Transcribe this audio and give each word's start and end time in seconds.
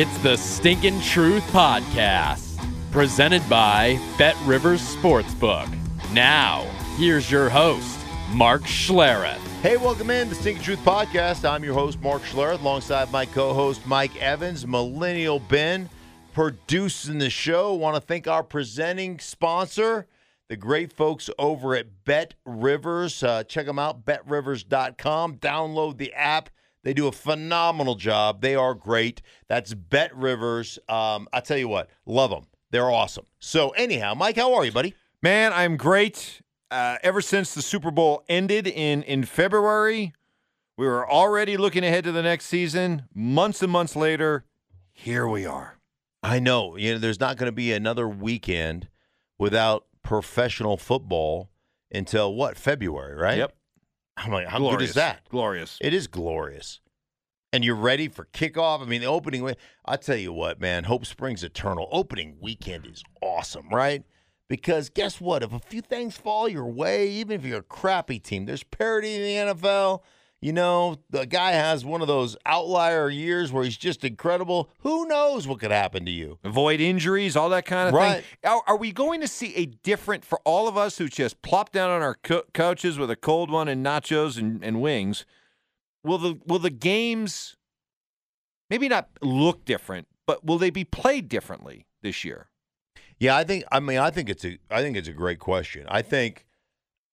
It's 0.00 0.16
the 0.18 0.36
Stinkin' 0.36 1.00
Truth 1.00 1.42
Podcast, 1.50 2.64
presented 2.92 3.42
by 3.50 3.98
Bet 4.16 4.36
Rivers 4.44 4.80
Sportsbook. 4.94 5.68
Now, 6.12 6.62
here's 6.96 7.28
your 7.28 7.48
host, 7.48 7.98
Mark 8.30 8.62
Schlereth. 8.62 9.40
Hey, 9.60 9.76
welcome 9.76 10.10
in 10.10 10.28
the 10.28 10.36
Stinking 10.36 10.62
Truth 10.62 10.84
Podcast. 10.84 11.44
I'm 11.44 11.64
your 11.64 11.74
host, 11.74 12.00
Mark 12.00 12.22
Schlereth, 12.22 12.60
alongside 12.60 13.10
my 13.10 13.26
co-host, 13.26 13.84
Mike 13.86 14.14
Evans, 14.22 14.64
Millennial 14.64 15.40
Ben, 15.40 15.90
producing 16.32 17.18
the 17.18 17.28
show. 17.28 17.74
Want 17.74 17.96
to 17.96 18.00
thank 18.00 18.28
our 18.28 18.44
presenting 18.44 19.18
sponsor, 19.18 20.06
the 20.48 20.56
great 20.56 20.92
folks 20.92 21.28
over 21.40 21.74
at 21.74 22.04
Bet 22.04 22.34
Rivers. 22.46 23.24
Uh, 23.24 23.42
check 23.42 23.66
them 23.66 23.80
out, 23.80 24.04
betrivers.com. 24.04 25.38
Download 25.38 25.98
the 25.98 26.12
app. 26.12 26.50
They 26.84 26.94
do 26.94 27.06
a 27.06 27.12
phenomenal 27.12 27.94
job. 27.96 28.40
They 28.40 28.54
are 28.54 28.74
great. 28.74 29.20
That's 29.48 29.74
Bet 29.74 30.14
Rivers. 30.16 30.78
Um, 30.88 31.28
I 31.32 31.40
tell 31.40 31.58
you 31.58 31.68
what, 31.68 31.90
love 32.06 32.30
them. 32.30 32.46
They're 32.70 32.90
awesome. 32.90 33.26
So, 33.38 33.70
anyhow, 33.70 34.14
Mike, 34.14 34.36
how 34.36 34.54
are 34.54 34.64
you, 34.64 34.72
buddy? 34.72 34.94
Man, 35.22 35.52
I'm 35.52 35.76
great. 35.76 36.42
Uh, 36.70 36.96
ever 37.02 37.20
since 37.20 37.54
the 37.54 37.62
Super 37.62 37.90
Bowl 37.90 38.24
ended 38.28 38.66
in 38.66 39.02
in 39.02 39.24
February, 39.24 40.12
we 40.76 40.86
were 40.86 41.10
already 41.10 41.56
looking 41.56 41.82
ahead 41.82 42.04
to 42.04 42.12
the 42.12 42.22
next 42.22 42.46
season. 42.46 43.04
Months 43.14 43.62
and 43.62 43.72
months 43.72 43.96
later, 43.96 44.44
here 44.92 45.26
we 45.26 45.46
are. 45.46 45.78
I 46.22 46.38
know. 46.38 46.76
You 46.76 46.94
know, 46.94 46.98
there's 46.98 47.20
not 47.20 47.36
going 47.36 47.48
to 47.48 47.52
be 47.52 47.72
another 47.72 48.08
weekend 48.08 48.88
without 49.38 49.86
professional 50.02 50.76
football 50.76 51.50
until 51.90 52.34
what 52.34 52.56
February, 52.56 53.16
right? 53.16 53.38
Yep. 53.38 53.54
I'm 54.18 54.32
like, 54.32 54.46
how 54.48 54.58
Glorious. 54.58 54.78
good 54.78 54.88
is 54.88 54.94
that? 54.94 55.28
Glorious. 55.28 55.78
It 55.80 55.94
is 55.94 56.06
glorious. 56.06 56.80
And 57.52 57.64
you're 57.64 57.76
ready 57.76 58.08
for 58.08 58.26
kickoff. 58.32 58.82
I 58.82 58.84
mean, 58.84 59.00
the 59.00 59.06
opening. 59.06 59.54
I 59.84 59.96
tell 59.96 60.16
you 60.16 60.32
what, 60.32 60.60
man. 60.60 60.84
Hope 60.84 61.06
Springs 61.06 61.42
Eternal 61.42 61.88
opening 61.90 62.36
weekend 62.40 62.86
is 62.86 63.02
awesome, 63.22 63.68
right? 63.70 64.02
Because 64.48 64.90
guess 64.90 65.20
what? 65.20 65.42
If 65.42 65.52
a 65.52 65.58
few 65.58 65.80
things 65.80 66.16
fall 66.16 66.48
your 66.48 66.66
way, 66.66 67.08
even 67.08 67.38
if 67.38 67.46
you're 67.46 67.60
a 67.60 67.62
crappy 67.62 68.18
team, 68.18 68.46
there's 68.46 68.64
parity 68.64 69.14
in 69.14 69.22
the 69.46 69.54
NFL. 69.54 70.00
You 70.40 70.52
know, 70.52 70.98
the 71.10 71.26
guy 71.26 71.50
has 71.50 71.84
one 71.84 72.00
of 72.00 72.06
those 72.06 72.36
outlier 72.46 73.10
years 73.10 73.50
where 73.50 73.64
he's 73.64 73.76
just 73.76 74.04
incredible. 74.04 74.70
Who 74.80 75.06
knows 75.08 75.48
what 75.48 75.58
could 75.58 75.72
happen 75.72 76.04
to 76.04 76.12
you? 76.12 76.38
Avoid 76.44 76.80
injuries, 76.80 77.34
all 77.36 77.48
that 77.48 77.64
kind 77.66 77.88
of 77.88 77.94
Right. 77.94 78.22
thing. 78.22 78.24
Are, 78.44 78.62
are 78.68 78.76
we 78.76 78.92
going 78.92 79.20
to 79.20 79.26
see 79.26 79.52
a 79.56 79.66
different 79.66 80.24
for 80.24 80.38
all 80.44 80.68
of 80.68 80.76
us 80.76 80.98
who 80.98 81.08
just 81.08 81.42
plop 81.42 81.72
down 81.72 81.90
on 81.90 82.02
our 82.02 82.14
co- 82.22 82.44
couches 82.54 82.98
with 83.00 83.10
a 83.10 83.16
cold 83.16 83.50
one 83.50 83.66
and 83.66 83.84
nachos 83.84 84.38
and, 84.38 84.62
and 84.62 84.80
wings? 84.80 85.26
Will 86.04 86.18
the 86.18 86.38
will 86.46 86.60
the 86.60 86.70
games 86.70 87.56
maybe 88.70 88.88
not 88.88 89.08
look 89.20 89.64
different, 89.64 90.06
but 90.24 90.44
will 90.44 90.58
they 90.58 90.70
be 90.70 90.84
played 90.84 91.28
differently 91.28 91.86
this 92.02 92.24
year? 92.24 92.48
Yeah, 93.18 93.36
I 93.36 93.42
think. 93.42 93.64
I 93.72 93.80
mean, 93.80 93.98
I 93.98 94.10
think 94.10 94.28
it's 94.28 94.44
a. 94.44 94.58
I 94.70 94.82
think 94.82 94.96
it's 94.96 95.08
a 95.08 95.12
great 95.12 95.40
question. 95.40 95.84
I 95.88 96.02
think 96.02 96.46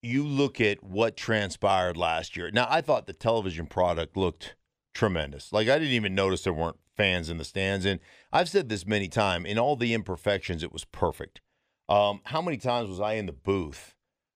you 0.05 0.25
look 0.25 0.61
at 0.61 0.83
what 0.83 1.17
transpired 1.17 1.97
last 1.97 2.37
year. 2.37 2.51
Now, 2.51 2.67
I 2.69 2.81
thought 2.81 3.07
the 3.07 3.13
television 3.13 3.65
product 3.65 4.15
looked 4.15 4.55
tremendous. 4.93 5.51
Like 5.51 5.67
I 5.67 5.77
didn't 5.77 5.93
even 5.93 6.15
notice 6.15 6.43
there 6.43 6.53
weren't 6.53 6.79
fans 6.95 7.29
in 7.29 7.37
the 7.37 7.45
stands, 7.45 7.85
and 7.85 7.99
I've 8.31 8.49
said 8.49 8.69
this 8.69 8.85
many 8.85 9.07
times. 9.07 9.45
In 9.45 9.59
all 9.59 9.75
the 9.75 9.93
imperfections, 9.93 10.63
it 10.63 10.71
was 10.71 10.85
perfect. 10.85 11.41
Um, 11.87 12.21
how 12.25 12.41
many 12.41 12.57
times 12.57 12.89
was 12.89 12.99
I 12.99 13.13
in 13.13 13.25
the 13.25 13.33
booth 13.33 13.93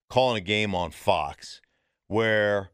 calling 0.08 0.36
a 0.36 0.44
game 0.44 0.74
on 0.74 0.90
Fox 0.90 1.60
where 2.06 2.70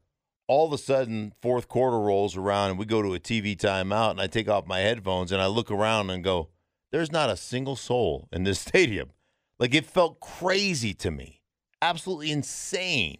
all 0.48 0.66
of 0.66 0.72
a 0.72 0.78
sudden 0.78 1.32
fourth 1.40 1.68
quarter 1.68 1.98
rolls 1.98 2.36
around 2.36 2.70
and 2.70 2.78
we 2.78 2.84
go 2.84 3.02
to 3.02 3.14
a 3.14 3.20
TV 3.20 3.56
timeout 3.56 4.12
and 4.12 4.20
I 4.20 4.26
take 4.26 4.48
off 4.48 4.66
my 4.66 4.80
headphones 4.80 5.32
and 5.32 5.40
I 5.40 5.46
look 5.46 5.70
around 5.70 6.10
and 6.10 6.22
go, 6.22 6.50
there's 6.92 7.12
not 7.12 7.30
a 7.30 7.36
single 7.36 7.76
soul 7.76 8.28
in 8.32 8.44
this 8.44 8.60
stadium. 8.66 9.10
Like 9.58 9.74
it 9.74 9.86
felt 9.86 10.20
crazy 10.20 10.94
to 10.94 11.10
me, 11.10 11.35
absolutely 11.82 12.30
insane. 12.30 13.18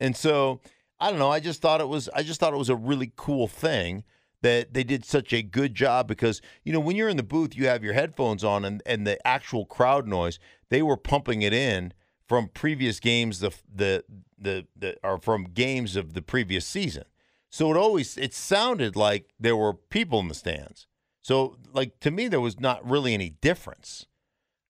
And 0.00 0.16
so 0.16 0.60
I 1.00 1.10
don't 1.10 1.18
know. 1.18 1.30
I 1.30 1.40
just 1.40 1.60
thought 1.60 1.80
it 1.80 1.88
was. 1.88 2.08
I 2.10 2.22
just 2.22 2.38
thought 2.38 2.54
it 2.54 2.58
was 2.58 2.68
a 2.68 2.76
really 2.76 3.12
cool 3.16 3.48
thing 3.48 4.04
that 4.42 4.74
they 4.74 4.84
did 4.84 5.04
such 5.04 5.32
a 5.32 5.42
good 5.42 5.74
job 5.74 6.06
because 6.06 6.40
you 6.64 6.72
know 6.72 6.80
when 6.80 6.96
you're 6.96 7.08
in 7.08 7.16
the 7.16 7.22
booth, 7.22 7.56
you 7.56 7.66
have 7.66 7.82
your 7.82 7.94
headphones 7.94 8.44
on 8.44 8.64
and 8.64 8.82
and 8.86 9.06
the 9.06 9.24
actual 9.26 9.64
crowd 9.64 10.06
noise. 10.06 10.38
They 10.68 10.82
were 10.82 10.96
pumping 10.96 11.42
it 11.42 11.52
in 11.52 11.92
from 12.26 12.48
previous 12.48 13.00
games. 13.00 13.40
The 13.40 13.52
the 13.72 14.04
the, 14.38 14.66
the 14.76 14.96
or 15.02 15.18
from 15.18 15.44
games 15.44 15.96
of 15.96 16.14
the 16.14 16.22
previous 16.22 16.66
season. 16.66 17.04
So 17.50 17.70
it 17.70 17.76
always 17.76 18.16
it 18.16 18.32
sounded 18.32 18.96
like 18.96 19.30
there 19.38 19.56
were 19.56 19.74
people 19.74 20.20
in 20.20 20.28
the 20.28 20.34
stands. 20.34 20.86
So 21.20 21.56
like 21.72 22.00
to 22.00 22.10
me 22.10 22.28
there 22.28 22.40
was 22.40 22.60
not 22.60 22.88
really 22.88 23.14
any 23.14 23.30
difference. 23.30 24.06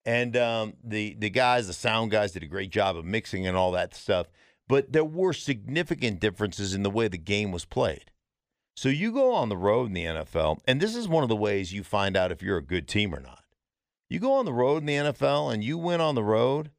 And 0.04 0.36
um, 0.36 0.74
the 0.82 1.14
the 1.18 1.30
guys, 1.30 1.66
the 1.66 1.72
sound 1.72 2.10
guys, 2.10 2.32
did 2.32 2.42
a 2.42 2.46
great 2.46 2.70
job 2.70 2.96
of 2.96 3.04
mixing 3.04 3.46
and 3.46 3.56
all 3.56 3.70
that 3.72 3.94
stuff. 3.94 4.28
But 4.68 4.92
there 4.92 5.04
were 5.04 5.32
significant 5.32 6.20
differences 6.20 6.74
in 6.74 6.82
the 6.82 6.90
way 6.90 7.08
the 7.08 7.18
game 7.18 7.52
was 7.52 7.64
played. 7.64 8.10
So 8.74 8.88
you 8.88 9.12
go 9.12 9.34
on 9.34 9.48
the 9.48 9.56
road 9.56 9.88
in 9.88 9.92
the 9.92 10.04
NFL, 10.04 10.60
and 10.66 10.80
this 10.80 10.96
is 10.96 11.06
one 11.06 11.22
of 11.22 11.28
the 11.28 11.36
ways 11.36 11.72
you 11.72 11.84
find 11.84 12.16
out 12.16 12.32
if 12.32 12.42
you're 12.42 12.56
a 12.56 12.62
good 12.62 12.88
team 12.88 13.14
or 13.14 13.20
not. 13.20 13.44
You 14.08 14.18
go 14.18 14.32
on 14.34 14.44
the 14.44 14.52
road 14.52 14.78
in 14.78 14.86
the 14.86 15.12
NFL 15.12 15.52
and 15.52 15.62
you 15.62 15.78
win 15.78 16.00
on 16.00 16.14
the 16.14 16.22
road. 16.22 16.70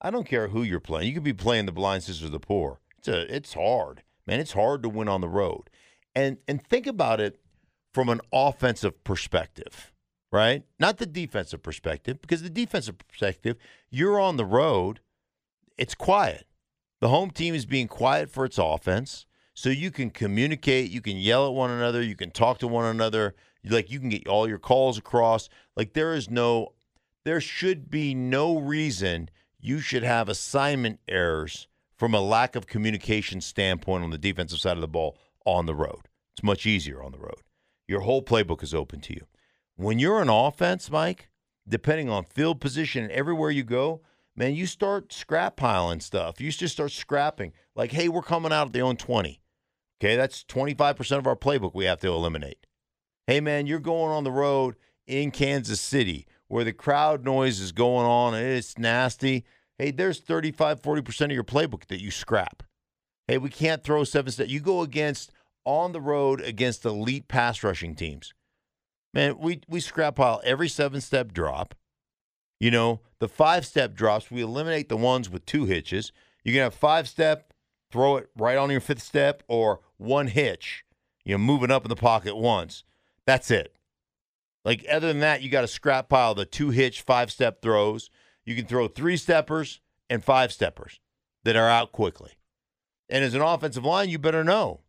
I 0.00 0.10
don't 0.10 0.26
care 0.26 0.48
who 0.48 0.62
you're 0.62 0.80
playing. 0.80 1.08
You 1.08 1.14
could 1.14 1.22
be 1.22 1.32
playing 1.32 1.66
the 1.66 1.72
Blind 1.72 2.02
Sisters 2.02 2.26
of 2.26 2.32
the 2.32 2.40
Poor. 2.40 2.80
It's 2.98 3.08
a, 3.08 3.34
it's 3.34 3.54
hard, 3.54 4.02
man. 4.26 4.40
It's 4.40 4.52
hard 4.52 4.82
to 4.82 4.88
win 4.88 5.08
on 5.08 5.20
the 5.20 5.28
road. 5.28 5.70
And 6.14 6.38
and 6.48 6.64
think 6.66 6.86
about 6.86 7.20
it 7.20 7.38
from 7.92 8.08
an 8.08 8.20
offensive 8.32 9.02
perspective, 9.04 9.91
right? 10.32 10.64
Not 10.80 10.98
the 10.98 11.06
defensive 11.06 11.62
perspective, 11.62 12.20
because 12.20 12.42
the 12.42 12.50
defensive 12.50 12.96
perspective, 13.06 13.56
you're 13.90 14.18
on 14.18 14.36
the 14.36 14.44
road, 14.44 15.00
it's 15.76 15.94
quiet. 15.94 16.46
The 17.00 17.08
home 17.08 17.30
team 17.30 17.54
is 17.54 17.66
being 17.66 17.88
quiet 17.88 18.30
for 18.30 18.44
its 18.44 18.58
offense, 18.58 19.26
so 19.54 19.68
you 19.68 19.90
can 19.90 20.10
communicate, 20.10 20.90
you 20.90 21.00
can 21.00 21.16
yell 21.16 21.46
at 21.46 21.52
one 21.52 21.70
another, 21.70 22.02
you 22.02 22.16
can 22.16 22.30
talk 22.30 22.58
to 22.58 22.68
one 22.68 22.86
another, 22.86 23.34
like 23.64 23.90
you 23.90 24.00
can 24.00 24.08
get 24.08 24.26
all 24.26 24.48
your 24.48 24.58
calls 24.58 24.98
across. 24.98 25.48
Like 25.76 25.92
there 25.92 26.14
is 26.14 26.30
no 26.30 26.72
there 27.24 27.40
should 27.40 27.88
be 27.88 28.14
no 28.14 28.58
reason 28.58 29.28
you 29.60 29.78
should 29.78 30.02
have 30.02 30.28
assignment 30.28 30.98
errors 31.08 31.68
from 31.96 32.14
a 32.14 32.20
lack 32.20 32.56
of 32.56 32.66
communication 32.66 33.40
standpoint 33.40 34.02
on 34.02 34.10
the 34.10 34.18
defensive 34.18 34.58
side 34.58 34.76
of 34.76 34.80
the 34.80 34.88
ball 34.88 35.16
on 35.46 35.66
the 35.66 35.74
road. 35.74 36.08
It's 36.34 36.42
much 36.42 36.66
easier 36.66 37.02
on 37.02 37.12
the 37.12 37.18
road. 37.18 37.42
Your 37.86 38.00
whole 38.00 38.22
playbook 38.22 38.62
is 38.62 38.74
open 38.74 39.00
to 39.02 39.12
you. 39.12 39.26
When 39.82 39.98
you're 39.98 40.22
an 40.22 40.28
offense, 40.28 40.92
Mike, 40.92 41.28
depending 41.68 42.08
on 42.08 42.22
field 42.22 42.60
position 42.60 43.02
and 43.02 43.10
everywhere 43.10 43.50
you 43.50 43.64
go, 43.64 44.02
man, 44.36 44.54
you 44.54 44.64
start 44.64 45.12
scrap 45.12 45.56
piling 45.56 45.98
stuff. 45.98 46.40
You 46.40 46.52
just 46.52 46.74
start 46.74 46.92
scrapping. 46.92 47.52
Like, 47.74 47.90
hey, 47.90 48.08
we're 48.08 48.22
coming 48.22 48.52
out 48.52 48.68
at 48.68 48.72
the 48.72 48.80
own 48.80 48.96
20. 48.96 49.40
Okay, 50.00 50.14
that's 50.14 50.44
25% 50.44 51.18
of 51.18 51.26
our 51.26 51.34
playbook 51.34 51.74
we 51.74 51.86
have 51.86 51.98
to 51.98 52.06
eliminate. 52.06 52.64
Hey, 53.26 53.40
man, 53.40 53.66
you're 53.66 53.80
going 53.80 54.12
on 54.12 54.22
the 54.22 54.30
road 54.30 54.76
in 55.08 55.32
Kansas 55.32 55.80
City 55.80 56.28
where 56.46 56.62
the 56.62 56.72
crowd 56.72 57.24
noise 57.24 57.58
is 57.58 57.72
going 57.72 58.06
on 58.06 58.34
and 58.34 58.46
it's 58.46 58.78
nasty. 58.78 59.44
Hey, 59.78 59.90
there's 59.90 60.20
35, 60.20 60.80
40% 60.80 61.24
of 61.24 61.32
your 61.32 61.42
playbook 61.42 61.88
that 61.88 62.00
you 62.00 62.12
scrap. 62.12 62.62
Hey, 63.26 63.36
we 63.36 63.50
can't 63.50 63.82
throw 63.82 64.04
seven 64.04 64.30
steps. 64.30 64.48
You 64.48 64.60
go 64.60 64.82
against 64.82 65.32
on 65.64 65.90
the 65.90 66.00
road 66.00 66.40
against 66.40 66.84
elite 66.84 67.26
pass 67.26 67.64
rushing 67.64 67.96
teams. 67.96 68.32
Man, 69.14 69.38
we, 69.38 69.60
we 69.68 69.80
scrap 69.80 70.16
pile 70.16 70.40
every 70.44 70.68
seven 70.68 71.00
step 71.00 71.32
drop. 71.32 71.74
You 72.58 72.70
know, 72.70 73.00
the 73.18 73.28
five 73.28 73.66
step 73.66 73.94
drops, 73.94 74.30
we 74.30 74.40
eliminate 74.40 74.88
the 74.88 74.96
ones 74.96 75.28
with 75.28 75.44
two 75.44 75.64
hitches. 75.64 76.12
You 76.44 76.52
can 76.52 76.62
have 76.62 76.74
five 76.74 77.08
step, 77.08 77.52
throw 77.90 78.16
it 78.16 78.30
right 78.36 78.56
on 78.56 78.70
your 78.70 78.80
fifth 78.80 79.02
step, 79.02 79.42
or 79.48 79.80
one 79.96 80.28
hitch, 80.28 80.84
you 81.24 81.34
know, 81.34 81.38
moving 81.38 81.70
up 81.70 81.84
in 81.84 81.88
the 81.88 81.96
pocket 81.96 82.36
once. 82.36 82.84
That's 83.26 83.50
it. 83.50 83.76
Like, 84.64 84.86
other 84.90 85.08
than 85.08 85.20
that, 85.20 85.42
you 85.42 85.50
got 85.50 85.62
to 85.62 85.68
scrap 85.68 86.08
pile 86.08 86.34
the 86.34 86.44
two 86.44 86.70
hitch, 86.70 87.02
five 87.02 87.32
step 87.32 87.62
throws. 87.62 88.10
You 88.44 88.54
can 88.54 88.66
throw 88.66 88.86
three 88.88 89.16
steppers 89.16 89.80
and 90.08 90.24
five 90.24 90.52
steppers 90.52 91.00
that 91.44 91.56
are 91.56 91.68
out 91.68 91.92
quickly. 91.92 92.32
And 93.08 93.24
as 93.24 93.34
an 93.34 93.42
offensive 93.42 93.84
line, 93.84 94.08
you 94.08 94.18
better 94.18 94.44
know. 94.44 94.80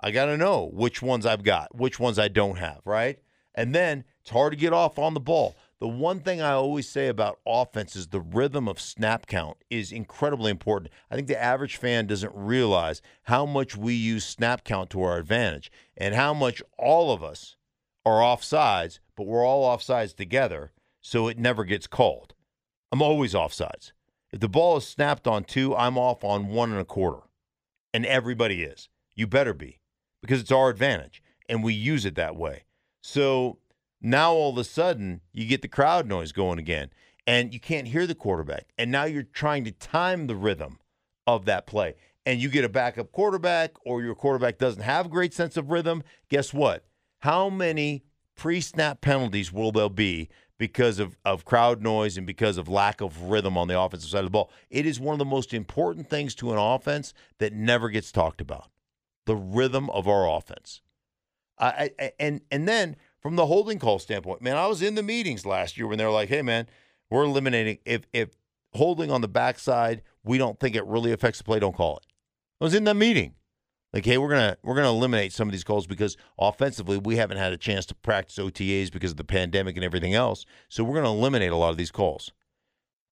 I 0.00 0.10
got 0.10 0.26
to 0.26 0.38
know 0.38 0.70
which 0.72 1.02
ones 1.02 1.26
I've 1.26 1.42
got, 1.42 1.74
which 1.76 2.00
ones 2.00 2.18
I 2.18 2.28
don't 2.28 2.56
have, 2.56 2.80
right? 2.86 3.18
And 3.54 3.74
then 3.74 4.04
it's 4.20 4.30
hard 4.30 4.52
to 4.52 4.56
get 4.56 4.72
off 4.72 4.98
on 4.98 5.14
the 5.14 5.20
ball. 5.20 5.56
The 5.80 5.88
one 5.88 6.20
thing 6.20 6.42
I 6.42 6.52
always 6.52 6.88
say 6.88 7.08
about 7.08 7.40
offense 7.46 7.96
is 7.96 8.08
the 8.08 8.20
rhythm 8.20 8.68
of 8.68 8.78
snap 8.78 9.26
count 9.26 9.56
is 9.70 9.92
incredibly 9.92 10.50
important. 10.50 10.92
I 11.10 11.14
think 11.14 11.26
the 11.26 11.42
average 11.42 11.76
fan 11.76 12.06
doesn't 12.06 12.34
realize 12.34 13.00
how 13.24 13.46
much 13.46 13.76
we 13.76 13.94
use 13.94 14.26
snap 14.26 14.62
count 14.62 14.90
to 14.90 15.02
our 15.02 15.16
advantage 15.16 15.72
and 15.96 16.14
how 16.14 16.34
much 16.34 16.62
all 16.78 17.12
of 17.12 17.24
us 17.24 17.56
are 18.04 18.20
offsides, 18.20 18.98
but 19.16 19.26
we're 19.26 19.46
all 19.46 19.74
offsides 19.74 20.14
together, 20.14 20.72
so 21.00 21.28
it 21.28 21.38
never 21.38 21.64
gets 21.64 21.86
called. 21.86 22.34
I'm 22.92 23.00
always 23.00 23.32
offsides. 23.32 23.92
If 24.32 24.40
the 24.40 24.48
ball 24.48 24.76
is 24.76 24.86
snapped 24.86 25.26
on 25.26 25.44
two, 25.44 25.74
I'm 25.74 25.96
off 25.96 26.22
on 26.22 26.48
one 26.48 26.70
and 26.70 26.80
a 26.80 26.84
quarter. 26.84 27.22
And 27.92 28.06
everybody 28.06 28.62
is. 28.62 28.88
You 29.14 29.26
better 29.26 29.54
be 29.54 29.80
because 30.20 30.40
it's 30.40 30.52
our 30.52 30.68
advantage 30.68 31.22
and 31.48 31.64
we 31.64 31.72
use 31.72 32.04
it 32.04 32.14
that 32.14 32.36
way. 32.36 32.64
So 33.00 33.58
Now 34.00 34.32
all 34.32 34.50
of 34.50 34.58
a 34.58 34.64
sudden 34.64 35.20
you 35.32 35.46
get 35.46 35.62
the 35.62 35.68
crowd 35.68 36.06
noise 36.06 36.32
going 36.32 36.58
again, 36.58 36.90
and 37.26 37.52
you 37.52 37.60
can't 37.60 37.88
hear 37.88 38.06
the 38.06 38.14
quarterback. 38.14 38.68
And 38.78 38.90
now 38.90 39.04
you're 39.04 39.22
trying 39.22 39.64
to 39.64 39.72
time 39.72 40.26
the 40.26 40.36
rhythm 40.36 40.78
of 41.26 41.44
that 41.44 41.66
play, 41.66 41.94
and 42.24 42.40
you 42.40 42.48
get 42.48 42.64
a 42.64 42.68
backup 42.68 43.12
quarterback, 43.12 43.72
or 43.84 44.02
your 44.02 44.14
quarterback 44.14 44.58
doesn't 44.58 44.82
have 44.82 45.06
a 45.06 45.10
great 45.10 45.34
sense 45.34 45.56
of 45.56 45.70
rhythm. 45.70 46.02
Guess 46.28 46.54
what? 46.54 46.86
How 47.20 47.50
many 47.50 48.04
pre-snap 48.36 49.02
penalties 49.02 49.52
will 49.52 49.70
there 49.70 49.90
be 49.90 50.30
because 50.56 50.98
of, 50.98 51.16
of 51.24 51.44
crowd 51.44 51.82
noise 51.82 52.16
and 52.16 52.26
because 52.26 52.56
of 52.56 52.68
lack 52.68 53.02
of 53.02 53.24
rhythm 53.24 53.58
on 53.58 53.68
the 53.68 53.78
offensive 53.78 54.10
side 54.10 54.20
of 54.20 54.24
the 54.24 54.30
ball? 54.30 54.50
It 54.70 54.86
is 54.86 54.98
one 54.98 55.12
of 55.12 55.18
the 55.18 55.24
most 55.26 55.52
important 55.52 56.08
things 56.08 56.34
to 56.36 56.52
an 56.52 56.58
offense 56.58 57.12
that 57.38 57.52
never 57.52 57.90
gets 57.90 58.10
talked 58.10 58.40
about. 58.40 58.70
The 59.26 59.36
rhythm 59.36 59.90
of 59.90 60.08
our 60.08 60.28
offense. 60.28 60.80
I, 61.60 61.90
I, 61.98 62.12
and 62.18 62.40
and 62.50 62.66
then 62.66 62.96
from 63.20 63.36
the 63.36 63.46
holding 63.46 63.78
call 63.78 63.98
standpoint, 63.98 64.40
man, 64.40 64.56
I 64.56 64.66
was 64.66 64.80
in 64.80 64.94
the 64.94 65.02
meetings 65.02 65.44
last 65.44 65.76
year 65.76 65.86
when 65.86 65.98
they 65.98 66.04
were 66.04 66.10
like, 66.10 66.30
"Hey, 66.30 66.42
man, 66.42 66.66
we're 67.10 67.24
eliminating 67.24 67.78
if 67.84 68.02
if 68.12 68.30
holding 68.72 69.10
on 69.10 69.20
the 69.20 69.28
backside, 69.28 70.02
we 70.24 70.38
don't 70.38 70.58
think 70.58 70.74
it 70.74 70.86
really 70.86 71.12
affects 71.12 71.38
the 71.38 71.44
play, 71.44 71.58
don't 71.58 71.76
call 71.76 71.98
it." 71.98 72.06
I 72.60 72.64
was 72.64 72.74
in 72.74 72.84
that 72.84 72.94
meeting, 72.94 73.34
like, 73.92 74.06
"Hey, 74.06 74.16
we're 74.16 74.30
gonna 74.30 74.56
we're 74.62 74.74
gonna 74.74 74.88
eliminate 74.88 75.32
some 75.32 75.48
of 75.48 75.52
these 75.52 75.64
calls 75.64 75.86
because 75.86 76.16
offensively 76.38 76.96
we 76.96 77.16
haven't 77.16 77.36
had 77.36 77.52
a 77.52 77.58
chance 77.58 77.84
to 77.86 77.94
practice 77.94 78.38
OTAs 78.38 78.90
because 78.90 79.10
of 79.10 79.18
the 79.18 79.24
pandemic 79.24 79.76
and 79.76 79.84
everything 79.84 80.14
else, 80.14 80.46
so 80.68 80.82
we're 80.82 80.96
gonna 80.96 81.12
eliminate 81.12 81.52
a 81.52 81.56
lot 81.56 81.70
of 81.70 81.76
these 81.76 81.90
calls." 81.90 82.32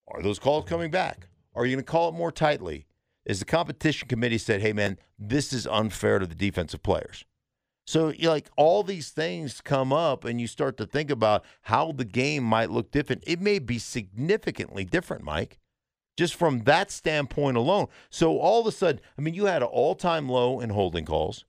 Are 0.06 0.22
those 0.22 0.38
calls 0.38 0.64
coming 0.64 0.90
back? 0.90 1.28
Are 1.54 1.66
you 1.66 1.76
gonna 1.76 1.82
call 1.82 2.08
it 2.08 2.14
more 2.14 2.32
tightly? 2.32 2.86
Is 3.26 3.40
the 3.40 3.44
competition 3.44 4.08
committee 4.08 4.38
said, 4.38 4.62
"Hey, 4.62 4.72
man, 4.72 4.98
this 5.18 5.52
is 5.52 5.66
unfair 5.66 6.18
to 6.18 6.26
the 6.26 6.34
defensive 6.34 6.82
players." 6.82 7.26
So, 7.88 8.12
like 8.20 8.50
all 8.54 8.82
these 8.82 9.08
things 9.08 9.62
come 9.62 9.94
up, 9.94 10.26
and 10.26 10.38
you 10.38 10.46
start 10.46 10.76
to 10.76 10.84
think 10.84 11.10
about 11.10 11.42
how 11.62 11.92
the 11.92 12.04
game 12.04 12.44
might 12.44 12.70
look 12.70 12.90
different. 12.90 13.24
It 13.26 13.40
may 13.40 13.58
be 13.58 13.78
significantly 13.78 14.84
different, 14.84 15.24
Mike, 15.24 15.58
just 16.14 16.34
from 16.34 16.64
that 16.64 16.90
standpoint 16.90 17.56
alone. 17.56 17.86
So, 18.10 18.36
all 18.40 18.60
of 18.60 18.66
a 18.66 18.72
sudden, 18.72 19.00
I 19.16 19.22
mean, 19.22 19.32
you 19.32 19.46
had 19.46 19.62
an 19.62 19.68
all 19.68 19.94
time 19.94 20.28
low 20.28 20.60
in 20.60 20.68
holding 20.68 21.06
calls, 21.06 21.46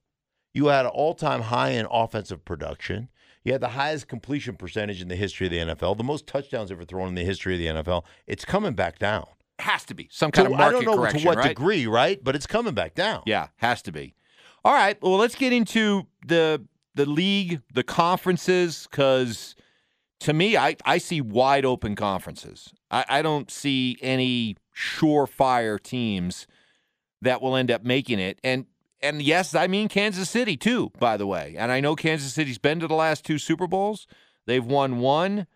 you 0.54 0.68
had 0.68 0.86
an 0.86 0.92
all 0.92 1.14
time 1.14 1.42
high 1.42 1.72
in 1.72 1.86
offensive 1.92 2.46
production. 2.46 3.10
You 3.44 3.52
had 3.52 3.60
the 3.60 3.70
highest 3.70 4.08
completion 4.08 4.56
percentage 4.56 5.02
in 5.02 5.10
the 5.10 5.18
history 5.18 5.48
of 5.48 5.52
the 5.52 5.58
NFL, 5.58 5.98
the 5.98 6.06
most 6.06 6.26
touchdowns 6.26 6.72
ever 6.72 6.86
thrown 6.86 7.10
in 7.10 7.16
the 7.16 7.26
history 7.26 7.56
of 7.56 7.60
the 7.60 7.84
NFL. 7.84 8.06
It's 8.28 8.46
coming 8.46 8.76
back 8.76 8.98
down. 8.98 9.28
Has 9.60 9.84
to 9.84 9.94
be 9.94 10.08
some 10.10 10.32
kind 10.32 10.48
So 10.48 10.54
of 10.54 10.58
market 10.58 10.72
correction. 10.72 10.82
I 10.82 10.86
don't 10.86 10.96
know 10.96 11.02
correction, 11.02 11.20
to 11.20 11.28
what 11.28 11.38
right? 11.38 11.50
degree, 11.50 11.86
right? 11.86 12.24
But 12.24 12.38
it's 12.38 12.48
coming 12.48 12.74
back 12.74 12.96
down. 12.96 13.24
Yeah, 13.26 13.48
has 13.58 13.82
to 13.82 13.92
be. 13.92 14.16
All 14.64 14.74
right. 14.74 15.02
Well, 15.02 15.18
let's 15.18 15.36
get 15.36 15.54
into 15.54 16.08
the 16.26 16.66
the 16.96 17.06
league, 17.06 17.62
the 17.74 17.84
conferences, 17.84 18.88
because 18.90 19.56
to 20.22 20.34
me, 20.34 20.58
I, 20.58 20.76
I 20.86 20.98
see 20.98 21.22
wide 21.22 21.64
open 21.64 21.96
conferences. 21.96 22.74
I, 22.92 23.06
I 23.08 23.22
don't 23.22 23.50
see 23.50 23.98
any 24.02 24.58
surefire 24.76 25.82
teams 25.82 26.46
that 27.22 27.42
will 27.42 27.56
end 27.56 27.72
up 27.72 27.84
making 27.84 28.20
it. 28.20 28.40
And 28.44 28.66
and 29.02 29.22
yes, 29.22 29.56
I 29.56 29.68
mean 29.68 29.88
Kansas 29.88 30.30
City 30.30 30.58
too, 30.58 30.92
by 31.00 31.16
the 31.16 31.28
way. 31.28 31.56
And 31.58 31.72
I 31.72 31.80
know 31.80 31.96
Kansas 31.96 32.34
City's 32.34 32.58
been 32.58 32.80
to 32.82 32.88
the 32.88 32.96
last 32.96 33.24
two 33.26 33.38
Super 33.38 33.68
Bowls. 33.68 34.08
They've 34.46 34.66
won 34.66 35.00
one. 35.00 35.48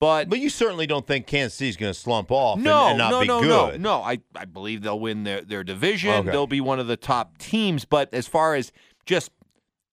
But 0.00 0.28
But 0.28 0.38
you 0.38 0.48
certainly 0.48 0.86
don't 0.86 1.06
think 1.06 1.26
Kansas 1.26 1.54
City's 1.54 1.76
going 1.76 1.92
to 1.92 1.98
slump 1.98 2.30
off 2.30 2.56
and- 2.56 2.64
no, 2.64 2.88
and, 2.88 2.98
not 2.98 3.10
no, 3.10 3.20
be 3.20 3.26
no, 3.26 3.40
good. 3.40 3.80
no, 3.80 3.98
no. 3.98 4.02
I, 4.04 4.18
I 4.36 4.44
believe 4.44 4.82
they'll 4.82 5.00
win 5.00 5.24
their, 5.24 5.40
their 5.42 5.64
division. 5.64 6.10
Okay. 6.10 6.30
They'll 6.30 6.46
be 6.46 6.60
one 6.60 6.78
of 6.78 6.86
the 6.86 6.96
top 6.96 7.38
teams. 7.38 7.84
But 7.84 8.12
as 8.14 8.28
far 8.28 8.54
as 8.54 8.70
just 9.06 9.32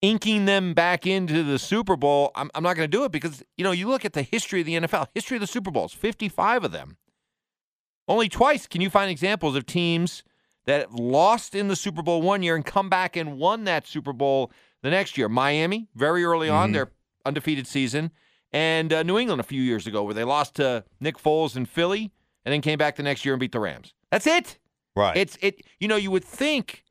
inking 0.02 0.46
them 0.46 0.74
back 0.76 1.08
into 1.08 1.42
the 1.44 1.58
Super 1.58 1.96
Bowl, 1.96 2.32
I'm, 2.36 2.52
I'm 2.54 2.62
not 2.62 2.76
going 2.76 2.90
to 2.90 2.98
do 2.98 3.04
it 3.04 3.12
because, 3.12 3.42
you 3.58 3.64
know, 3.64 3.72
you 3.72 3.88
look 3.88 4.06
at 4.06 4.14
the 4.14 4.22
history 4.22 4.60
of 4.60 4.68
the 4.68 4.74
NFL, 4.76 5.08
history 5.16 5.38
of 5.38 5.42
the 5.42 5.48
Super 5.48 5.72
Bowls, 5.72 5.92
55 5.94 6.66
of 6.66 6.72
them. 6.72 6.98
Only 8.08 8.30
twice 8.30 8.68
can 8.68 8.82
you 8.82 8.92
find 8.92 9.10
examples 9.10 9.56
of 9.56 9.66
teams 9.66 10.24
that 10.68 10.92
lost 10.92 11.56
in 11.56 11.68
the 11.68 11.76
Super 11.76 12.04
Bowl 12.04 12.22
one 12.22 12.44
year 12.44 12.56
and 12.56 12.64
come 12.66 12.90
back 12.90 13.16
and 13.16 13.38
won 13.40 13.64
that 13.64 13.88
Super 13.88 14.14
Bowl 14.14 14.52
the 14.84 14.92
next 14.92 15.18
year. 15.18 15.28
Miami, 15.28 15.88
very 15.96 16.24
early 16.24 16.50
on, 16.50 16.70
Mhm. 16.70 16.74
their 16.74 16.92
undefeated 17.26 17.66
season, 17.66 18.12
and 18.56 18.94
uh, 18.94 19.04
New 19.04 19.20
England 19.20 19.42
a 19.42 19.44
few 19.44 19.62
years 19.62 19.86
ago, 19.86 20.04
where 20.04 20.14
they 20.14 20.24
lost 20.24 20.56
to 20.56 20.86
Nick 21.02 21.18
Foles 21.18 21.58
in 21.58 21.66
Philly 21.66 22.14
and 22.46 22.54
then 22.54 22.62
came 22.62 22.78
back 22.78 22.96
the 22.96 23.04
next 23.04 23.26
year 23.26 23.34
and 23.34 23.40
beat 23.40 23.52
the 23.52 23.60
Rams. 23.60 23.94
That's 24.12 24.26
it. 24.26 24.58
Right. 24.96 25.18
It's 25.18 25.38
it. 25.42 25.62
You 25.82 25.90
know, 25.90 25.98
you 25.98 26.10
would 26.10 26.24
think 26.24 26.86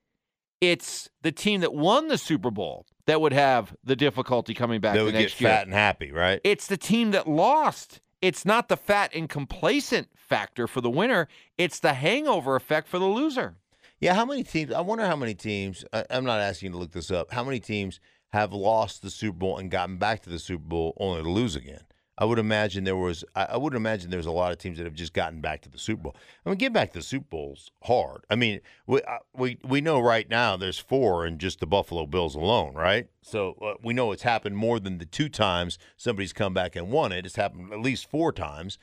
it's 0.60 1.08
the 1.22 1.32
team 1.32 1.62
that 1.62 1.72
won 1.72 2.08
the 2.08 2.18
Super 2.18 2.50
Bowl 2.50 2.84
that 3.06 3.22
would 3.22 3.32
have 3.32 3.74
the 3.82 3.96
difficulty 3.96 4.52
coming 4.52 4.82
back 4.82 4.92
they 4.92 4.98
the 4.98 5.04
would 5.06 5.12
get 5.14 5.40
year. 5.40 5.50
fat 5.50 5.64
and 5.64 5.72
happy, 5.72 6.12
right? 6.12 6.38
It's 6.44 6.66
the 6.66 6.76
team 6.76 7.12
that 7.12 7.26
lost. 7.26 8.02
It's 8.20 8.44
not 8.44 8.68
the 8.68 8.76
fat 8.76 9.12
and 9.14 9.26
complacent 9.26 10.08
factor 10.14 10.66
for 10.66 10.82
the 10.82 10.90
winner. 10.90 11.28
It's 11.56 11.80
the 11.80 11.94
hangover 11.94 12.56
effect 12.56 12.88
for 12.88 12.98
the 12.98 13.06
loser. 13.06 13.56
Yeah, 14.00 14.12
how 14.14 14.26
many 14.26 14.42
teams? 14.42 14.70
I 14.70 14.82
wonder 14.82 15.06
how 15.06 15.16
many 15.16 15.34
teams. 15.34 15.82
I, 15.94 16.04
I'm 16.10 16.24
not 16.24 16.40
asking 16.40 16.66
you 16.68 16.72
to 16.72 16.78
look 16.78 16.92
this 16.92 17.10
up. 17.10 17.32
How 17.32 17.42
many 17.42 17.58
teams 17.58 18.00
have 18.34 18.52
lost 18.52 19.00
the 19.00 19.10
Super 19.10 19.38
Bowl 19.38 19.58
and 19.58 19.70
gotten 19.70 19.96
back 19.96 20.22
to 20.22 20.30
the 20.30 20.38
Super 20.38 20.64
Bowl 20.64 20.94
only 20.98 21.22
to 21.22 21.30
lose 21.30 21.54
again? 21.56 21.84
I 22.16 22.24
would 22.24 22.38
imagine 22.38 22.84
there 22.84 22.96
was. 22.96 23.24
I, 23.34 23.56
would 23.56 23.74
imagine 23.74 24.10
there's 24.10 24.26
a 24.26 24.30
lot 24.32 24.52
of 24.52 24.58
teams 24.58 24.78
that 24.78 24.84
have 24.84 24.94
just 24.94 25.12
gotten 25.12 25.40
back 25.40 25.62
to 25.62 25.68
the 25.68 25.78
Super 25.78 26.02
Bowl. 26.04 26.16
I 26.44 26.48
mean, 26.48 26.58
getting 26.58 26.72
back 26.72 26.92
to 26.92 27.00
the 27.00 27.04
Super 27.04 27.26
Bowl's 27.28 27.72
hard. 27.82 28.24
I 28.30 28.36
mean, 28.36 28.60
we 28.86 29.02
uh, 29.02 29.18
we 29.36 29.58
we 29.64 29.80
know 29.80 29.98
right 29.98 30.28
now 30.28 30.56
there's 30.56 30.78
four 30.78 31.26
in 31.26 31.38
just 31.38 31.58
the 31.58 31.66
Buffalo 31.66 32.06
Bills 32.06 32.36
alone, 32.36 32.74
right? 32.74 33.08
So 33.20 33.56
uh, 33.60 33.74
we 33.82 33.94
know 33.94 34.12
it's 34.12 34.22
happened 34.22 34.56
more 34.56 34.78
than 34.78 34.98
the 34.98 35.06
two 35.06 35.28
times 35.28 35.76
somebody's 35.96 36.32
come 36.32 36.54
back 36.54 36.76
and 36.76 36.90
won 36.90 37.10
it. 37.10 37.26
It's 37.26 37.36
happened 37.36 37.72
at 37.72 37.80
least 37.80 38.08
four 38.08 38.30
times. 38.32 38.78